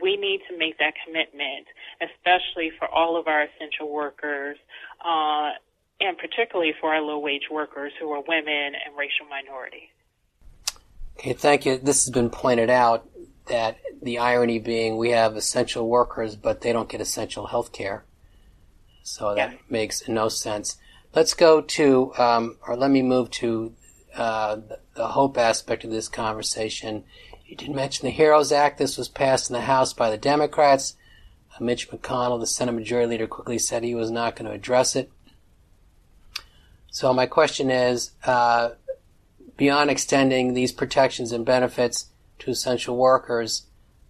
we 0.00 0.16
need 0.16 0.40
to 0.48 0.56
make 0.56 0.78
that 0.78 0.94
commitment, 1.04 1.66
especially 2.00 2.72
for 2.78 2.88
all 2.88 3.18
of 3.18 3.28
our 3.28 3.42
essential 3.44 3.92
workers, 3.92 4.56
uh, 5.04 5.50
and 6.00 6.16
particularly 6.16 6.72
for 6.80 6.94
our 6.94 7.02
low 7.02 7.18
wage 7.18 7.48
workers 7.50 7.92
who 8.00 8.10
are 8.12 8.22
women 8.26 8.72
and 8.74 8.96
racial 8.96 9.26
minorities. 9.28 9.88
Okay, 11.18 11.34
thank 11.34 11.66
you. 11.66 11.76
This 11.76 12.04
has 12.04 12.10
been 12.10 12.30
pointed 12.30 12.70
out 12.70 13.06
that 13.46 13.78
the 14.00 14.18
irony 14.18 14.58
being 14.58 14.96
we 14.96 15.10
have 15.10 15.36
essential 15.36 15.88
workers, 15.88 16.36
but 16.36 16.60
they 16.60 16.72
don't 16.72 16.88
get 16.88 17.00
essential 17.00 17.46
health 17.46 17.72
care. 17.72 18.04
So 19.02 19.34
that 19.34 19.52
yeah. 19.52 19.58
makes 19.68 20.08
no 20.08 20.28
sense. 20.28 20.76
Let's 21.14 21.34
go 21.34 21.60
to, 21.60 22.12
um, 22.16 22.56
or 22.66 22.76
let 22.76 22.90
me 22.90 23.02
move 23.02 23.30
to 23.32 23.74
uh, 24.14 24.58
the, 24.94 25.08
hope 25.08 25.36
aspect 25.36 25.84
of 25.84 25.90
this 25.90 26.08
conversation. 26.08 27.04
You 27.44 27.56
did 27.56 27.70
mention 27.70 28.06
the 28.06 28.12
HEROES 28.12 28.52
Act. 28.52 28.78
This 28.78 28.96
was 28.96 29.08
passed 29.08 29.50
in 29.50 29.54
the 29.54 29.62
House 29.62 29.92
by 29.92 30.10
the 30.10 30.16
Democrats. 30.16 30.96
Uh, 31.54 31.64
Mitch 31.64 31.90
McConnell, 31.90 32.40
the 32.40 32.46
Senate 32.46 32.72
Majority 32.72 33.08
Leader, 33.08 33.26
quickly 33.26 33.58
said 33.58 33.82
he 33.82 33.94
was 33.94 34.10
not 34.10 34.36
going 34.36 34.48
to 34.48 34.54
address 34.54 34.96
it. 34.96 35.10
So 36.90 37.12
my 37.12 37.26
question 37.26 37.70
is, 37.70 38.12
uh, 38.24 38.70
beyond 39.56 39.90
extending 39.90 40.54
these 40.54 40.72
protections 40.72 41.32
and 41.32 41.44
benefits 41.44 42.06
to 42.42 42.50
essential 42.50 42.96
workers. 42.96 43.66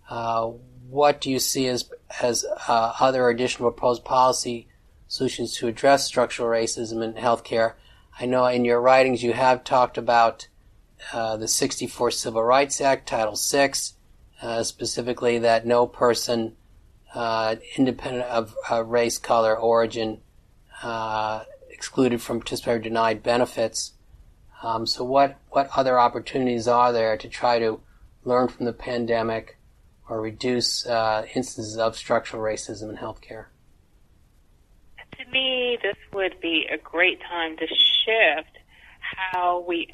Uh, 0.09 0.51
what 0.89 1.21
do 1.21 1.31
you 1.31 1.39
see 1.39 1.69
as 1.69 1.89
as 2.23 2.45
uh, 2.69 2.93
other 3.01 3.29
additional 3.29 3.71
proposed 3.71 4.05
policy 4.05 4.69
solutions 5.09 5.57
to 5.57 5.69
address 5.69 6.05
structural 6.05 6.49
racism 6.49 7.03
in 7.03 7.15
healthcare? 7.15 7.75
I 8.19 8.27
know 8.27 8.45
in 8.47 8.65
your 8.65 8.81
writings 8.81 9.23
you 9.23 9.33
have 9.33 9.65
talked 9.65 9.97
about 9.97 10.49
uh, 11.13 11.37
the 11.37 11.49
64 11.49 12.11
Civil 12.11 12.43
Rights 12.43 12.81
Act, 12.81 13.09
Title 13.09 13.37
VI, 13.37 13.73
uh, 14.41 14.63
specifically 14.63 15.39
that 15.39 15.67
no 15.67 15.87
person, 15.87 16.57
uh, 17.15 17.57
independent 17.77 18.25
of 18.25 18.55
uh, 18.71 18.85
race, 18.85 19.19
color, 19.19 19.57
origin, 19.57 20.21
excluded 21.71 22.21
from 22.23 22.39
participating 22.39 22.81
or 22.81 22.83
denied 22.83 23.23
benefits. 23.23 23.93
Um, 24.63 24.87
so, 24.87 25.03
what, 25.03 25.39
what 25.51 25.69
other 25.75 25.99
opportunities 25.99 26.69
are 26.69 26.93
there 26.93 27.17
to 27.17 27.29
try 27.29 27.59
to 27.59 27.81
learn 28.25 28.49
from 28.49 28.67
the 28.67 28.73
pandemic 28.73 29.59
or 30.09 30.21
reduce 30.21 30.87
uh, 30.87 31.27
instances 31.35 31.79
of 31.79 31.97
structural 31.97 32.43
racism 32.43 32.91
in 32.91 32.97
healthcare? 32.97 33.47
To 35.19 35.31
me, 35.31 35.79
this 35.83 35.97
would 36.13 36.41
be 36.41 36.67
a 36.73 36.79
great 36.79 37.21
time 37.21 37.57
to 37.57 37.67
shift 37.67 38.59
how 39.01 39.65
we 39.67 39.89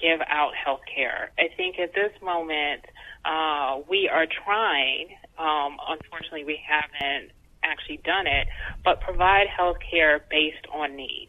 give 0.00 0.20
out 0.26 0.52
healthcare. 0.54 1.28
I 1.38 1.54
think 1.56 1.78
at 1.78 1.94
this 1.94 2.12
moment, 2.22 2.84
uh, 3.24 3.80
we 3.88 4.08
are 4.08 4.26
trying, 4.26 5.08
um, 5.38 5.76
unfortunately, 5.88 6.44
we 6.44 6.60
haven't 6.66 7.32
actually 7.62 7.98
done 7.98 8.26
it, 8.26 8.48
but 8.84 9.00
provide 9.00 9.46
healthcare 9.48 10.20
based 10.30 10.66
on 10.72 10.96
need. 10.96 11.28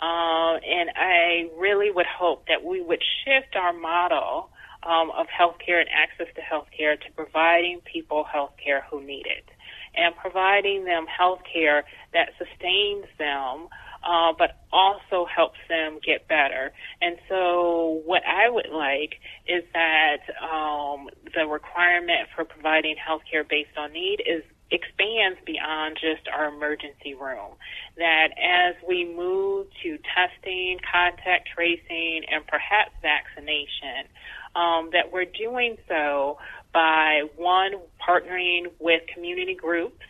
Uh, 0.00 0.58
and 0.58 0.90
I 0.94 1.48
really 1.56 1.90
would 1.90 2.06
hope 2.06 2.46
that 2.48 2.64
we 2.64 2.80
would 2.80 3.02
shift 3.24 3.56
our 3.56 3.72
model 3.72 4.50
um, 4.82 5.10
of 5.16 5.26
healthcare 5.26 5.80
and 5.80 5.88
access 5.90 6.26
to 6.34 6.40
healthcare 6.40 7.00
to 7.00 7.12
providing 7.16 7.80
people 7.80 8.24
healthcare 8.24 8.80
who 8.90 9.02
need 9.02 9.26
it 9.26 9.48
and 9.94 10.14
providing 10.16 10.84
them 10.84 11.06
healthcare 11.06 11.82
that 12.12 12.30
sustains 12.38 13.06
them 13.18 13.68
uh, 14.06 14.32
but 14.38 14.62
also 14.72 15.26
helps 15.26 15.58
them 15.68 15.98
get 16.04 16.28
better. 16.28 16.72
And 17.00 17.16
so, 17.28 18.00
what 18.04 18.22
I 18.26 18.48
would 18.48 18.70
like 18.72 19.14
is 19.46 19.64
that 19.74 20.18
um, 20.42 21.08
the 21.34 21.46
requirement 21.46 22.28
for 22.34 22.44
providing 22.44 22.96
healthcare 22.96 23.48
based 23.48 23.76
on 23.76 23.92
need 23.92 24.22
is 24.24 24.42
expands 24.70 25.38
beyond 25.46 25.96
just 26.00 26.28
our 26.28 26.54
emergency 26.54 27.14
room. 27.14 27.56
That 27.96 28.28
as 28.36 28.76
we 28.86 29.04
move 29.04 29.66
to 29.82 29.98
testing, 30.14 30.78
contact 30.90 31.48
tracing, 31.54 32.22
and 32.30 32.46
perhaps 32.46 32.92
vaccination, 33.02 34.06
um, 34.54 34.90
that 34.92 35.12
we're 35.12 35.24
doing 35.24 35.76
so 35.88 36.38
by 36.72 37.22
one, 37.36 37.72
partnering 38.06 38.66
with 38.78 39.02
community 39.12 39.54
groups, 39.54 40.04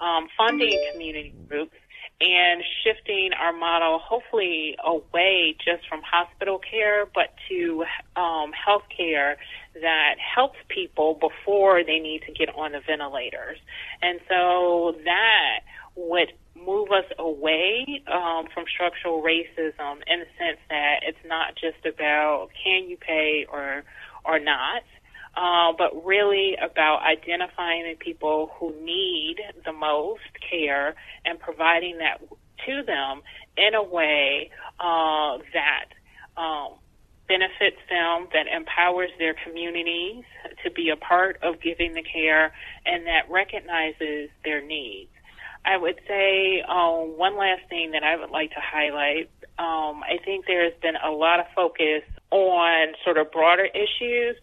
um, 0.00 0.28
funding 0.36 0.78
community 0.92 1.34
groups, 1.48 1.76
and 2.20 2.62
shifting 2.82 3.30
our 3.38 3.52
model 3.52 3.98
hopefully 3.98 4.76
away 4.82 5.54
just 5.62 5.86
from 5.88 6.00
hospital 6.02 6.58
care, 6.58 7.06
but 7.14 7.34
to 7.48 7.84
um, 8.16 8.52
health 8.52 8.84
care 8.96 9.36
that 9.82 10.14
helps 10.18 10.58
people 10.68 11.14
before 11.14 11.84
they 11.84 11.98
need 11.98 12.22
to 12.26 12.32
get 12.32 12.48
on 12.54 12.72
the 12.72 12.80
ventilators. 12.80 13.58
And 14.02 14.20
so 14.28 14.96
that 15.04 15.60
would 15.94 16.32
move 16.64 16.88
us 16.90 17.04
away 17.18 18.02
um, 18.06 18.46
from 18.52 18.64
structural 18.72 19.22
racism 19.22 20.02
in 20.06 20.20
the 20.20 20.26
sense 20.38 20.58
that 20.70 21.00
it's 21.02 21.18
not 21.26 21.54
just 21.56 21.84
about 21.86 22.48
can 22.62 22.88
you 22.88 22.96
pay 22.96 23.46
or 23.50 23.84
or 24.24 24.38
not, 24.40 24.82
uh, 25.36 25.72
but 25.76 26.04
really 26.04 26.56
about 26.56 27.02
identifying 27.02 27.84
the 27.84 27.94
people 27.94 28.50
who 28.58 28.74
need 28.82 29.36
the 29.64 29.72
most 29.72 30.22
care 30.50 30.94
and 31.24 31.38
providing 31.38 31.98
that 31.98 32.20
to 32.66 32.82
them 32.82 33.22
in 33.56 33.74
a 33.74 33.82
way 33.82 34.50
uh, 34.80 35.38
that 35.52 35.86
um, 36.36 36.72
benefits 37.28 37.78
them, 37.88 38.28
that 38.32 38.46
empowers 38.54 39.10
their 39.18 39.34
communities 39.44 40.24
to 40.64 40.70
be 40.70 40.90
a 40.90 40.96
part 40.96 41.38
of 41.42 41.60
giving 41.60 41.94
the 41.94 42.02
care, 42.02 42.52
and 42.84 43.06
that 43.06 43.30
recognizes 43.30 44.30
their 44.44 44.60
needs. 44.64 45.10
I 45.66 45.76
would 45.76 45.98
say 46.06 46.62
um, 46.62 47.18
one 47.18 47.36
last 47.36 47.62
thing 47.68 47.90
that 47.90 48.04
I 48.04 48.16
would 48.16 48.30
like 48.30 48.50
to 48.50 48.60
highlight. 48.60 49.28
Um, 49.58 50.02
I 50.04 50.18
think 50.24 50.46
there 50.46 50.62
has 50.62 50.74
been 50.80 50.94
a 50.96 51.10
lot 51.10 51.40
of 51.40 51.46
focus 51.54 52.02
on 52.30 52.94
sort 53.04 53.18
of 53.18 53.32
broader 53.32 53.66
issues 53.66 54.36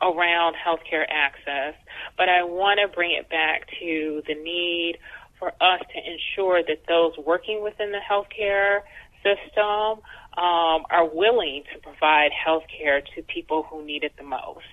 around 0.00 0.56
healthcare 0.56 1.04
access, 1.08 1.74
but 2.16 2.28
I 2.28 2.42
want 2.42 2.80
to 2.80 2.88
bring 2.88 3.12
it 3.12 3.28
back 3.28 3.68
to 3.80 4.22
the 4.26 4.34
need 4.34 4.98
for 5.38 5.48
us 5.48 5.80
to 5.80 5.98
ensure 5.98 6.62
that 6.62 6.86
those 6.88 7.12
working 7.24 7.62
within 7.62 7.92
the 7.92 8.00
healthcare 8.00 8.80
system 9.22 10.02
um, 10.38 10.84
are 10.90 11.08
willing 11.12 11.64
to 11.72 11.80
provide 11.80 12.30
health 12.32 12.64
care 12.76 13.02
to 13.14 13.22
people 13.22 13.64
who 13.68 13.84
need 13.84 14.04
it 14.04 14.12
the 14.16 14.24
most. 14.24 14.64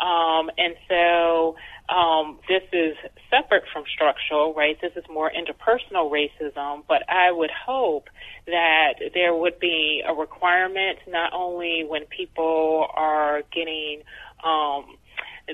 Um, 0.00 0.50
and 0.56 0.74
so 0.88 1.56
um, 1.94 2.38
this 2.48 2.62
is 2.72 2.96
separate 3.28 3.64
from 3.72 3.84
structural, 3.92 4.54
right? 4.54 4.76
This 4.80 4.92
is 4.96 5.04
more 5.12 5.30
interpersonal 5.30 6.10
racism, 6.10 6.84
but 6.88 7.02
I 7.08 7.32
would 7.32 7.50
hope 7.50 8.08
that 8.46 8.94
there 9.12 9.34
would 9.34 9.58
be 9.58 10.02
a 10.06 10.14
requirement 10.14 10.98
not 11.08 11.32
only 11.32 11.84
when 11.86 12.06
people 12.06 12.86
are 12.94 13.42
getting 13.52 14.02
um, 14.44 14.96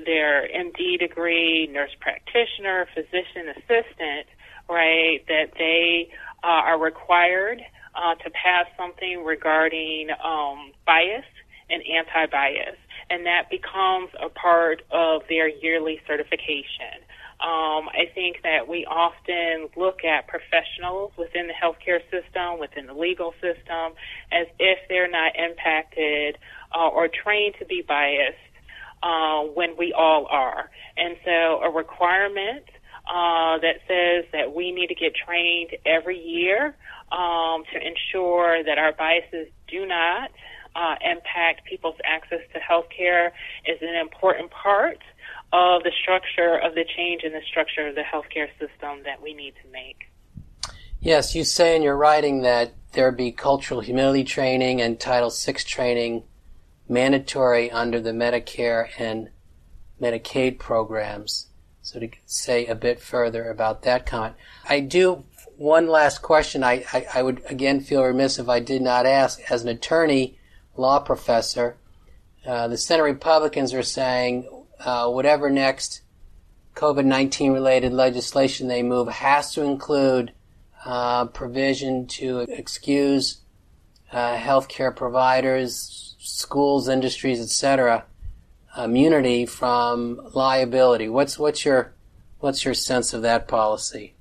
their 0.05 0.49
MD 0.49 0.99
degree, 0.99 1.69
nurse 1.73 1.91
practitioner, 2.01 2.87
physician 2.95 3.49
assistant, 3.57 4.27
right, 4.69 5.21
that 5.29 5.53
they 5.59 6.11
uh, 6.45 6.47
are 6.47 6.79
required 6.79 7.61
uh, 7.95 8.15
to 8.17 8.31
pass 8.31 8.67
something 8.77 9.25
regarding 9.25 10.09
um, 10.23 10.73
bias 10.85 11.25
and 11.71 11.83
anti-bias, 11.83 12.77
and 13.11 13.27
that 13.27 13.51
becomes 13.51 14.11
a 14.21 14.29
part 14.29 14.83
of 14.91 15.23
their 15.29 15.49
yearly 15.49 16.01
certification. 16.07 17.03
Um, 17.39 17.91
I 17.93 18.11
think 18.15 18.39
that 18.45 18.67
we 18.67 18.87
often 18.87 19.69
look 19.77 20.05
at 20.05 20.27
professionals 20.27 21.13
within 21.19 21.47
the 21.49 21.53
healthcare 21.53 22.01
system, 22.11 22.59
within 22.59 22.87
the 22.87 22.95
legal 22.95 23.33
system, 23.43 23.93
as 24.33 24.47
if 24.59 24.79
they're 24.89 25.11
not 25.11 25.37
impacted 25.37 26.39
uh, 26.75 26.89
or 26.89 27.09
trained 27.09 27.57
to 27.59 27.67
be 27.67 27.83
biased 27.87 28.39
uh, 29.03 29.43
when 29.43 29.77
we 29.77 29.93
all 29.93 30.27
are. 30.31 30.71
And 30.97 31.17
so 31.25 31.61
a 31.61 31.71
requirement 31.71 32.65
uh, 33.07 33.59
that 33.59 33.81
says 33.87 34.25
that 34.33 34.55
we 34.55 34.73
need 34.73 34.89
to 34.89 34.95
get 34.95 35.13
trained 35.15 35.77
every 35.85 36.19
year 36.19 36.75
um, 37.13 37.65
to 37.73 37.79
ensure 37.79 38.65
that 38.65 38.79
our 38.79 38.93
biases 38.93 39.49
do 39.69 39.87
not 39.87 40.31
uh, 40.77 40.97
impact 41.01 41.65
people's 41.65 41.97
access 42.05 42.41
to 42.53 42.61
health 42.61 42.87
care 42.97 43.33
is 43.65 43.79
an 43.81 43.97
important 43.97 44.51
part 44.51 44.99
of 45.53 45.83
the 45.83 45.93
structure 46.03 46.59
of 46.59 46.75
the 46.75 46.85
change 46.97 47.23
in 47.23 47.33
the 47.33 47.41
structure 47.49 47.89
of 47.89 47.95
the 47.95 48.03
healthcare 48.03 48.49
system 48.59 49.03
that 49.05 49.23
we 49.23 49.33
need 49.33 49.55
to 49.63 49.71
make. 49.73 50.11
Yes, 51.01 51.35
you 51.35 51.45
say 51.45 51.77
in 51.77 51.83
your 51.83 51.97
writing 51.97 52.43
that 52.43 52.75
there 52.93 53.11
be 53.13 53.33
cultural 53.33 53.81
humility 53.81 54.25
training 54.25 54.81
and 54.81 54.99
Title 54.99 55.31
VI 55.31 55.53
training 55.53 56.25
mandatory 56.89 57.71
under 57.71 58.01
the 58.01 58.13
Medicare 58.13 58.89
and 58.99 59.31
Medicaid 60.01 60.59
programs. 60.59 61.47
So 61.81 62.01
to 62.01 62.09
say 62.27 62.67
a 62.67 62.75
bit 62.75 63.01
further 63.01 63.49
about 63.49 63.83
that 63.83 64.05
comment, 64.05 64.35
I 64.69 64.81
do 64.81 65.25
one 65.57 65.87
last 65.87 66.21
question. 66.21 66.65
I, 66.65 66.85
I, 66.93 67.07
I, 67.15 67.23
would 67.23 67.43
again 67.47 67.81
feel 67.81 68.03
remiss 68.03 68.39
if 68.39 68.49
I 68.49 68.61
did 68.61 68.83
not 68.83 69.07
ask. 69.07 69.41
As 69.51 69.63
an 69.63 69.69
attorney, 69.69 70.39
law 70.77 70.99
professor, 70.99 71.77
uh, 72.47 72.69
the 72.69 72.77
Senate 72.77 73.03
Republicans 73.03 73.75
are 73.75 73.83
saying 73.83 74.49
uh, 74.81 75.09
whatever 75.09 75.51
next 75.51 76.03
COVID 76.75 77.05
19 77.05 77.53
related 77.53 77.93
legislation 77.93 78.69
they 78.69 78.83
move 78.83 79.09
has 79.09 79.53
to 79.55 79.63
include 79.63 80.33
uh, 80.85 81.25
provision 81.27 82.07
to 82.07 82.41
excuse 82.49 83.39
uh, 84.13 84.37
healthcare 84.37 84.95
providers, 84.95 86.15
schools, 86.19 86.89
industries, 86.89 87.41
etc., 87.41 88.05
immunity 88.79 89.47
from 89.47 90.21
liability. 90.35 91.09
What's 91.09 91.39
what's 91.39 91.65
your 91.65 91.95
what's 92.39 92.65
your 92.65 92.75
sense 92.75 93.15
of 93.15 93.23
that 93.23 93.49
policy? 93.49 94.15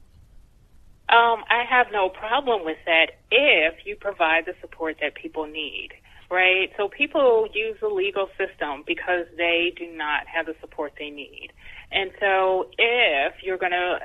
Um, 1.08 1.44
I 1.50 1.64
have 1.70 1.88
no 1.92 2.10
problem 2.10 2.66
with 2.66 2.78
that 2.86 3.12
if 3.30 3.86
you 3.86 3.96
provide 3.96 4.46
the 4.46 4.56
support 4.62 4.98
that 5.02 5.14
people 5.14 5.46
need, 5.46 5.90
right? 6.30 6.72
So 6.78 6.90
people 6.90 7.48
use 7.54 7.78
the 7.82 7.88
legal 7.88 8.28
system 8.38 8.84
because 8.86 9.26
they 9.38 9.74
do 9.78 9.88
not 9.96 10.28
have 10.28 10.46
the 10.46 10.56
support 10.62 10.94
they 10.98 11.10
need. 11.10 11.50
And 11.92 12.12
so 12.20 12.70
if 12.78 13.34
you're 13.44 13.58
going 13.58 13.72
to 13.72 14.00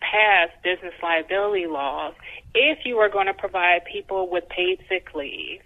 pass 0.00 0.48
business 0.62 0.94
liability 1.02 1.66
laws, 1.66 2.14
if 2.54 2.78
you 2.84 2.98
are 2.98 3.08
going 3.08 3.26
to 3.26 3.34
provide 3.34 3.84
people 3.90 4.28
with 4.30 4.48
paid 4.48 4.80
sick 4.88 5.08
leave 5.14 5.60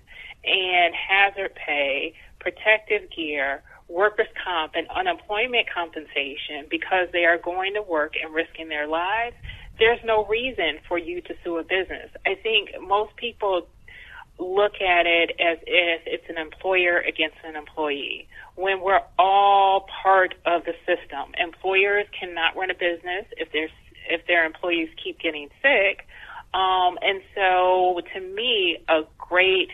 and 0.45 0.95
hazard 0.95 1.55
pay, 1.55 2.15
protective 2.41 3.11
gear, 3.15 3.63
workers' 3.89 4.27
comp, 4.43 4.73
and 4.75 4.87
unemployment 4.95 5.67
compensation 5.73 6.67
because 6.71 7.09
they 7.13 7.25
are 7.25 7.39
going 7.39 7.75
to 7.75 7.83
work 7.83 8.15
and 8.23 8.35
risking 8.35 8.69
their 8.69 8.87
lives, 8.87 9.37
there's 9.79 10.01
no 10.05 10.25
reason 10.27 10.79
for 10.87 10.99
you 10.99 11.21
to 11.23 11.35
sue 11.43 11.59
a 11.59 11.63
business. 11.63 12.11
I 12.27 12.35
think 12.35 12.71
most 12.81 13.17
people 13.17 13.67
look 14.39 14.81
at 14.81 15.07
it 15.07 15.31
as 15.41 15.59
if 15.67 16.03
it's 16.07 16.29
an 16.29 16.39
employer 16.39 16.99
against 16.99 17.37
an 17.45 17.57
employee 17.57 18.29
when 18.57 18.81
we're 18.81 19.01
all 19.19 19.87
part 20.03 20.35
of 20.45 20.65
the 20.65 20.75
system. 20.87 21.33
Employers 21.39 22.07
cannot 22.19 22.57
run 22.57 22.71
a 22.71 22.75
business 22.75 23.27
if 23.37 23.53
their 23.53 23.69
if 24.09 24.27
their 24.27 24.45
employees 24.45 24.89
keep 25.03 25.19
getting 25.19 25.49
sick. 25.63 26.07
Um, 26.53 26.99
and 27.03 27.21
so, 27.35 28.01
to 28.15 28.21
me, 28.21 28.79
a 28.89 29.03
great 29.19 29.71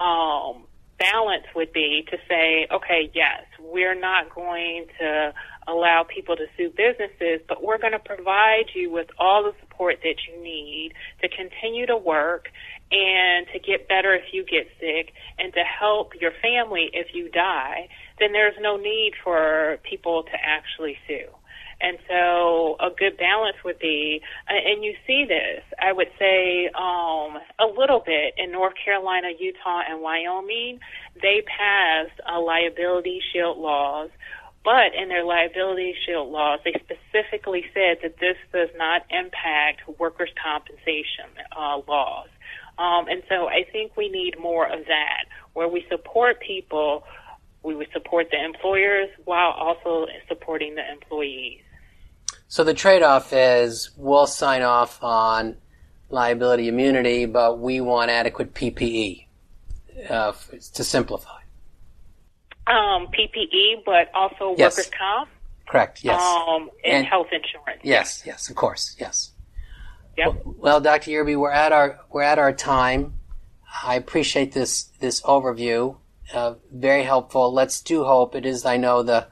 um, 0.00 0.64
balance 0.98 1.44
would 1.54 1.72
be 1.72 2.04
to 2.10 2.18
say, 2.28 2.66
okay, 2.72 3.10
yes, 3.14 3.44
we're 3.60 3.98
not 3.98 4.34
going 4.34 4.86
to 4.98 5.34
allow 5.66 6.04
people 6.04 6.36
to 6.36 6.46
sue 6.56 6.70
businesses, 6.70 7.40
but 7.48 7.62
we're 7.62 7.78
going 7.78 7.92
to 7.92 7.98
provide 7.98 8.66
you 8.74 8.90
with 8.90 9.08
all 9.18 9.42
the 9.44 9.52
support 9.60 9.98
that 10.02 10.16
you 10.28 10.42
need 10.42 10.92
to 11.22 11.28
continue 11.28 11.86
to 11.86 11.96
work 11.96 12.48
and 12.94 13.46
to 13.52 13.58
get 13.58 13.88
better 13.88 14.14
if 14.14 14.32
you 14.32 14.44
get 14.44 14.68
sick 14.78 15.12
and 15.38 15.52
to 15.52 15.60
help 15.60 16.12
your 16.20 16.30
family 16.40 16.90
if 16.92 17.08
you 17.12 17.28
die, 17.28 17.88
then 18.20 18.32
there's 18.32 18.54
no 18.60 18.76
need 18.76 19.12
for 19.22 19.78
people 19.82 20.22
to 20.22 20.36
actually 20.44 20.96
sue. 21.08 21.28
And 21.80 21.98
so 22.08 22.76
a 22.78 22.88
good 22.96 23.18
balance 23.18 23.56
would 23.64 23.80
be, 23.80 24.22
and 24.48 24.84
you 24.84 24.94
see 25.06 25.24
this, 25.26 25.64
I 25.82 25.92
would 25.92 26.08
say, 26.18 26.68
um, 26.68 27.36
a 27.58 27.66
little 27.66 28.00
bit 28.06 28.34
in 28.38 28.52
North 28.52 28.74
Carolina, 28.82 29.28
Utah, 29.38 29.82
and 29.90 30.00
Wyoming. 30.00 30.78
They 31.20 31.42
passed 31.42 32.20
a 32.32 32.38
liability 32.38 33.20
shield 33.32 33.58
laws 33.58 34.10
but 34.64 34.94
in 34.98 35.10
their 35.10 35.24
liability 35.24 35.94
shield 36.06 36.30
laws, 36.32 36.58
they 36.64 36.72
specifically 36.72 37.66
said 37.74 37.98
that 38.02 38.18
this 38.18 38.36
does 38.50 38.70
not 38.76 39.02
impact 39.10 39.82
workers' 40.00 40.30
compensation 40.42 41.28
uh, 41.54 41.80
laws. 41.86 42.28
Um, 42.78 43.06
and 43.08 43.22
so 43.28 43.48
I 43.48 43.64
think 43.70 43.96
we 43.96 44.08
need 44.08 44.38
more 44.38 44.66
of 44.66 44.86
that, 44.86 45.24
where 45.52 45.68
we 45.68 45.86
support 45.88 46.40
people, 46.40 47.04
we 47.62 47.74
would 47.74 47.88
support 47.92 48.28
the 48.30 48.44
employers 48.44 49.08
while 49.24 49.52
also 49.52 50.06
supporting 50.28 50.74
the 50.74 50.90
employees. 50.90 51.60
So 52.48 52.64
the 52.64 52.74
trade 52.74 53.02
off 53.02 53.32
is 53.32 53.90
we'll 53.96 54.26
sign 54.26 54.62
off 54.62 55.02
on 55.02 55.56
liability 56.10 56.68
immunity, 56.68 57.26
but 57.26 57.58
we 57.58 57.80
want 57.80 58.10
adequate 58.10 58.54
PPE 58.54 59.26
uh, 60.10 60.32
to 60.74 60.84
simplify 60.84 61.38
um, 62.66 63.08
PPE, 63.08 63.84
but 63.84 64.10
also 64.14 64.54
yes. 64.56 64.76
workers' 64.76 64.90
comp. 64.96 65.28
Correct. 65.66 66.04
Yes. 66.04 66.20
Um, 66.20 66.70
and, 66.84 66.98
and, 66.98 67.06
health 67.06 67.28
insurance. 67.32 67.80
Yes. 67.82 68.22
Yes. 68.26 68.48
Of 68.48 68.56
course. 68.56 68.96
Yes. 68.98 69.32
Yep. 70.16 70.42
Well, 70.44 70.54
well, 70.58 70.80
Dr. 70.80 71.10
Yearby, 71.10 71.36
we're 71.38 71.50
at 71.50 71.72
our 71.72 72.00
we're 72.10 72.22
at 72.22 72.38
our 72.38 72.52
time. 72.52 73.14
I 73.82 73.96
appreciate 73.96 74.52
this 74.52 74.84
this 75.00 75.20
overview. 75.22 75.96
Uh, 76.32 76.54
very 76.72 77.02
helpful. 77.02 77.52
Let's 77.52 77.80
do 77.80 78.04
hope 78.04 78.34
it 78.34 78.46
is. 78.46 78.64
I 78.64 78.76
know 78.76 79.02
the 79.02 79.28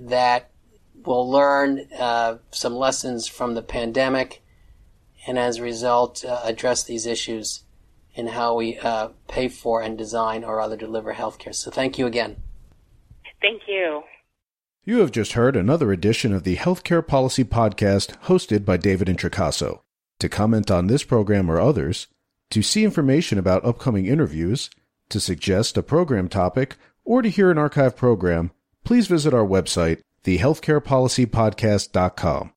that 0.00 0.50
we'll 1.04 1.30
learn 1.30 1.88
uh, 1.98 2.38
some 2.50 2.74
lessons 2.74 3.28
from 3.28 3.54
the 3.54 3.62
pandemic, 3.62 4.42
and 5.26 5.38
as 5.38 5.58
a 5.58 5.62
result, 5.62 6.24
uh, 6.24 6.40
address 6.44 6.84
these 6.84 7.06
issues 7.06 7.64
in 8.14 8.28
how 8.28 8.54
we 8.54 8.78
uh, 8.78 9.08
pay 9.28 9.48
for 9.48 9.82
and 9.82 9.98
design 9.98 10.44
or 10.44 10.60
other 10.60 10.76
deliver 10.76 11.14
healthcare. 11.14 11.54
So 11.54 11.70
thank 11.70 11.98
you 11.98 12.06
again. 12.06 12.36
Thank 13.40 13.62
you. 13.66 14.02
You 14.84 14.98
have 14.98 15.10
just 15.10 15.32
heard 15.32 15.56
another 15.56 15.92
edition 15.92 16.32
of 16.32 16.44
the 16.44 16.56
Healthcare 16.56 17.06
Policy 17.06 17.44
Podcast 17.44 18.18
hosted 18.24 18.64
by 18.64 18.76
David 18.76 19.08
Introcaso. 19.08 19.83
To 20.20 20.28
comment 20.28 20.70
on 20.70 20.86
this 20.86 21.02
program 21.04 21.50
or 21.50 21.60
others, 21.60 22.06
to 22.50 22.62
see 22.62 22.84
information 22.84 23.38
about 23.38 23.64
upcoming 23.64 24.06
interviews, 24.06 24.70
to 25.08 25.18
suggest 25.20 25.76
a 25.76 25.82
program 25.82 26.28
topic, 26.28 26.76
or 27.04 27.22
to 27.22 27.28
hear 27.28 27.50
an 27.50 27.58
archive 27.58 27.96
program, 27.96 28.52
please 28.84 29.06
visit 29.06 29.34
our 29.34 29.46
website, 29.46 30.00
thehealthcarepolicypodcast.com. 30.24 32.52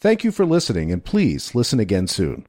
Thank 0.00 0.24
you 0.24 0.32
for 0.32 0.46
listening, 0.46 0.92
and 0.92 1.04
please 1.04 1.54
listen 1.54 1.80
again 1.80 2.06
soon. 2.06 2.46